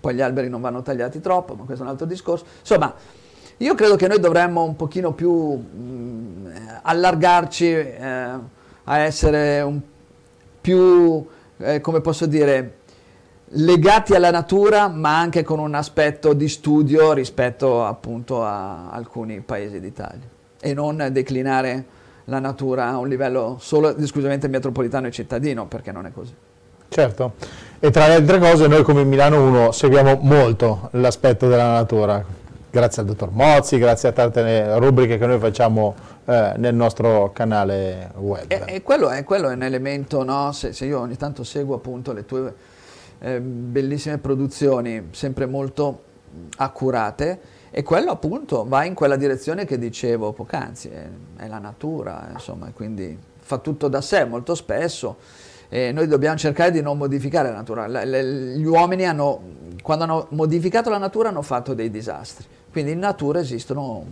poi 0.00 0.14
gli 0.14 0.20
alberi 0.20 0.48
non 0.48 0.60
vanno 0.60 0.82
tagliati 0.82 1.20
troppo, 1.20 1.54
ma 1.54 1.64
questo 1.64 1.82
è 1.82 1.86
un 1.86 1.92
altro 1.92 2.06
discorso. 2.06 2.44
Insomma, 2.60 2.94
io 3.58 3.74
credo 3.74 3.96
che 3.96 4.06
noi 4.06 4.20
dovremmo 4.20 4.62
un 4.62 4.76
pochino 4.76 5.12
più 5.12 5.32
mh, 5.32 5.78
mm, 5.78 6.46
allargarci 6.82 7.66
eh, 7.66 8.30
a 8.84 8.98
essere 8.98 9.60
un, 9.62 9.80
più, 10.60 11.26
eh, 11.58 11.80
come 11.80 12.00
posso 12.00 12.26
dire, 12.26 12.75
legati 13.50 14.14
alla 14.14 14.30
natura, 14.30 14.88
ma 14.88 15.18
anche 15.18 15.42
con 15.44 15.58
un 15.58 15.74
aspetto 15.74 16.32
di 16.32 16.48
studio 16.48 17.12
rispetto 17.12 17.84
appunto 17.84 18.42
a 18.42 18.90
alcuni 18.90 19.40
paesi 19.40 19.80
d'Italia 19.80 20.34
e 20.60 20.74
non 20.74 21.08
declinare 21.12 21.84
la 22.24 22.40
natura 22.40 22.88
a 22.88 22.98
un 22.98 23.08
livello 23.08 23.56
solo 23.60 23.96
esclusivamente 23.96 24.48
metropolitano 24.48 25.06
e 25.06 25.10
cittadino, 25.12 25.66
perché 25.66 25.92
non 25.92 26.06
è 26.06 26.12
così. 26.12 26.34
Certo, 26.88 27.34
e 27.78 27.90
tra 27.90 28.06
le 28.06 28.14
altre 28.14 28.38
cose 28.38 28.66
noi 28.66 28.82
come 28.82 29.04
Milano 29.04 29.46
1 29.46 29.72
seguiamo 29.72 30.18
molto 30.22 30.88
l'aspetto 30.92 31.48
della 31.48 31.72
natura, 31.72 32.24
grazie 32.70 33.02
al 33.02 33.08
dottor 33.08 33.30
Mozzi, 33.32 33.78
grazie 33.78 34.08
a 34.08 34.12
tante 34.12 34.78
rubriche 34.78 35.18
che 35.18 35.26
noi 35.26 35.38
facciamo 35.38 35.94
eh, 36.24 36.54
nel 36.56 36.74
nostro 36.74 37.30
canale 37.32 38.10
web. 38.16 38.44
E, 38.48 38.62
e 38.66 38.82
quello, 38.82 39.08
è, 39.10 39.24
quello, 39.24 39.48
è, 39.50 39.54
un 39.54 39.62
elemento, 39.62 40.24
no? 40.24 40.52
se, 40.52 40.72
se, 40.72 40.86
io 40.86 41.00
ogni 41.00 41.16
tanto 41.16 41.44
seguo 41.44 41.74
appunto 41.74 42.12
le 42.12 42.24
tue 42.24 42.54
eh, 43.26 43.40
bellissime 43.40 44.18
produzioni, 44.18 45.08
sempre 45.10 45.46
molto 45.46 46.02
accurate, 46.56 47.54
e 47.70 47.82
quello 47.82 48.10
appunto 48.12 48.64
va 48.66 48.84
in 48.84 48.94
quella 48.94 49.16
direzione 49.16 49.64
che 49.64 49.78
dicevo 49.78 50.32
poc'anzi, 50.32 50.88
è, 50.88 51.08
è 51.36 51.48
la 51.48 51.58
natura, 51.58 52.28
insomma, 52.32 52.70
quindi 52.72 53.18
fa 53.38 53.58
tutto 53.58 53.88
da 53.88 54.00
sé 54.00 54.24
molto 54.24 54.54
spesso 54.54 55.16
eh, 55.68 55.92
noi 55.92 56.06
dobbiamo 56.06 56.36
cercare 56.36 56.70
di 56.70 56.80
non 56.80 56.96
modificare 56.96 57.50
la 57.50 57.56
natura. 57.56 58.04
Gli 58.04 58.64
uomini 58.64 59.04
hanno, 59.04 59.40
quando 59.82 60.04
hanno 60.04 60.26
modificato 60.30 60.90
la 60.90 60.98
natura 60.98 61.30
hanno 61.30 61.42
fatto 61.42 61.74
dei 61.74 61.90
disastri, 61.90 62.44
quindi 62.70 62.92
in 62.92 62.98
natura 62.98 63.40
esistono, 63.40 64.04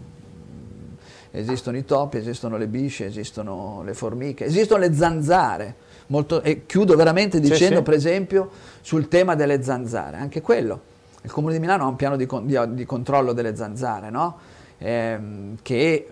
esistono 1.30 1.76
i 1.76 1.84
topi, 1.84 2.16
esistono 2.16 2.56
le 2.56 2.66
bisce, 2.66 3.06
esistono 3.06 3.82
le 3.84 3.94
formiche, 3.94 4.46
esistono 4.46 4.80
le 4.80 4.92
zanzare. 4.92 5.74
Molto, 6.06 6.42
e 6.42 6.66
chiudo 6.66 6.96
veramente 6.96 7.40
dicendo 7.40 7.76
sì, 7.78 7.82
per 7.82 7.94
esempio 7.94 8.50
sul 8.80 9.08
tema 9.08 9.34
delle 9.34 9.62
zanzare, 9.62 10.16
anche 10.16 10.40
quello. 10.40 10.92
Il 11.22 11.30
Comune 11.30 11.54
di 11.54 11.60
Milano 11.60 11.84
ha 11.84 11.86
un 11.86 11.96
piano 11.96 12.16
di, 12.16 12.28
di, 12.42 12.58
di 12.74 12.84
controllo 12.84 13.32
delle 13.32 13.56
zanzare 13.56 14.10
no? 14.10 14.38
eh, 14.78 15.18
che 15.62 16.08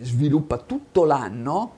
sviluppa 0.00 0.58
tutto 0.58 1.04
l'anno 1.04 1.72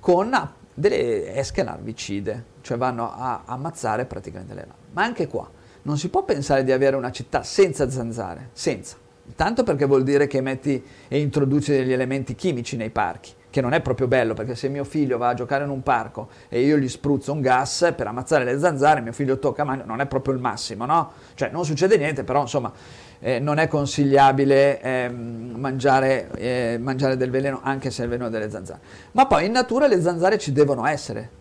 con 0.00 0.50
delle 0.72 1.34
esche 1.34 1.62
larvicide, 1.62 2.44
cioè 2.62 2.78
vanno 2.78 3.12
a 3.12 3.42
ammazzare 3.44 4.06
praticamente 4.06 4.54
le 4.54 4.60
larve. 4.60 4.88
Ma 4.92 5.02
anche 5.02 5.26
qua 5.26 5.48
non 5.82 5.98
si 5.98 6.08
può 6.08 6.24
pensare 6.24 6.64
di 6.64 6.72
avere 6.72 6.96
una 6.96 7.10
città 7.10 7.42
senza 7.42 7.90
zanzare, 7.90 8.50
senza. 8.52 8.96
Tanto 9.36 9.62
perché 9.62 9.84
vuol 9.84 10.02
dire 10.02 10.26
che 10.26 10.40
metti 10.40 10.82
e 11.08 11.20
introduci 11.20 11.70
degli 11.70 11.92
elementi 11.92 12.34
chimici 12.34 12.76
nei 12.76 12.90
parchi, 12.90 13.30
che 13.50 13.60
non 13.60 13.72
è 13.72 13.80
proprio 13.80 14.06
bello, 14.06 14.32
perché 14.32 14.54
se 14.54 14.68
mio 14.68 14.84
figlio 14.84 15.18
va 15.18 15.28
a 15.28 15.34
giocare 15.34 15.64
in 15.64 15.70
un 15.70 15.82
parco 15.82 16.28
e 16.48 16.60
io 16.60 16.78
gli 16.78 16.88
spruzzo 16.88 17.32
un 17.32 17.40
gas 17.40 17.92
per 17.96 18.06
ammazzare 18.06 18.44
le 18.44 18.58
zanzare, 18.58 19.00
mio 19.00 19.12
figlio 19.12 19.38
tocca 19.38 19.64
mano, 19.64 19.82
non 19.84 20.00
è 20.00 20.06
proprio 20.06 20.34
il 20.34 20.40
massimo, 20.40 20.86
no? 20.86 21.12
Cioè 21.34 21.50
non 21.50 21.64
succede 21.64 21.96
niente, 21.96 22.22
però 22.22 22.42
insomma 22.42 22.72
eh, 23.18 23.40
non 23.40 23.58
è 23.58 23.66
consigliabile 23.66 24.80
eh, 24.80 25.08
mangiare, 25.10 26.30
eh, 26.36 26.78
mangiare, 26.80 27.16
del 27.16 27.30
veleno 27.30 27.60
anche 27.62 27.90
se 27.90 28.02
è 28.02 28.04
il 28.04 28.10
veleno 28.10 28.30
delle 28.30 28.48
zanzare. 28.50 28.80
Ma 29.12 29.26
poi 29.26 29.46
in 29.46 29.52
natura 29.52 29.86
le 29.88 30.00
zanzare 30.00 30.38
ci 30.38 30.52
devono 30.52 30.86
essere, 30.86 31.38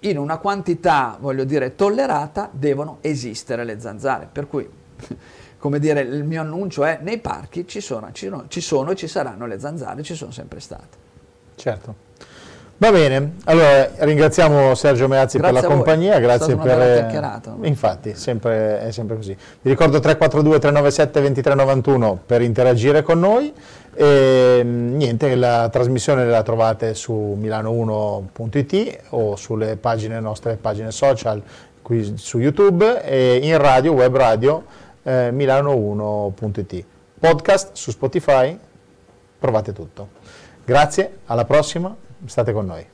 in 0.00 0.16
una 0.16 0.38
quantità, 0.38 1.16
voglio 1.20 1.42
dire, 1.42 1.74
tollerata, 1.74 2.48
devono 2.52 2.98
esistere 3.00 3.64
le 3.64 3.80
zanzare, 3.80 4.28
per 4.30 4.46
cui 4.46 4.68
come 5.58 5.80
dire, 5.80 6.02
il 6.02 6.22
mio 6.22 6.40
annuncio 6.40 6.84
è 6.84 7.00
nei 7.02 7.18
parchi 7.18 7.66
ci 7.66 7.80
sono, 7.80 8.12
ci 8.12 8.26
sono, 8.28 8.44
ci 8.46 8.60
sono 8.60 8.92
e 8.92 8.94
ci 8.94 9.08
saranno 9.08 9.46
le 9.46 9.58
zanzare, 9.58 10.04
ci 10.04 10.14
sono 10.14 10.30
sempre 10.30 10.60
state. 10.60 11.07
Certo. 11.58 12.06
Va 12.80 12.92
bene, 12.92 13.32
allora 13.46 13.90
ringraziamo 13.96 14.72
Sergio 14.76 15.08
Meazzi 15.08 15.36
Grazie 15.36 15.60
per 15.60 15.62
la 15.62 15.74
compagnia, 15.74 16.20
grazie 16.20 16.54
per... 16.54 17.10
Infatti, 17.62 18.14
sempre- 18.14 18.82
è 18.82 18.92
sempre 18.92 19.16
così. 19.16 19.36
Vi 19.60 19.68
ricordo 19.68 19.98
342 19.98 20.60
397 20.60 21.20
2391 21.20 22.20
per 22.24 22.42
interagire 22.42 23.02
con 23.02 23.18
noi 23.18 23.52
e 23.92 24.60
mm, 24.62 24.94
niente, 24.94 25.34
la 25.34 25.68
trasmissione 25.72 26.24
la 26.26 26.44
trovate 26.44 26.94
su 26.94 27.36
milano1.it 27.36 29.00
o 29.08 29.34
sulle 29.34 29.74
pagine 29.74 30.20
nostre 30.20 30.54
pagine 30.54 30.92
social 30.92 31.42
qui 31.82 32.16
su 32.16 32.38
YouTube 32.38 33.02
e 33.02 33.40
in 33.42 33.58
radio, 33.58 33.90
web 33.90 34.14
radio 34.14 34.64
eh, 35.02 35.30
milano1.it. 35.32 36.84
Podcast 37.18 37.70
su 37.72 37.90
Spotify, 37.90 38.56
provate 39.36 39.72
tutto. 39.72 40.17
Grazie, 40.68 41.20
alla 41.24 41.46
prossima, 41.46 41.96
state 42.26 42.52
con 42.52 42.66
noi. 42.66 42.86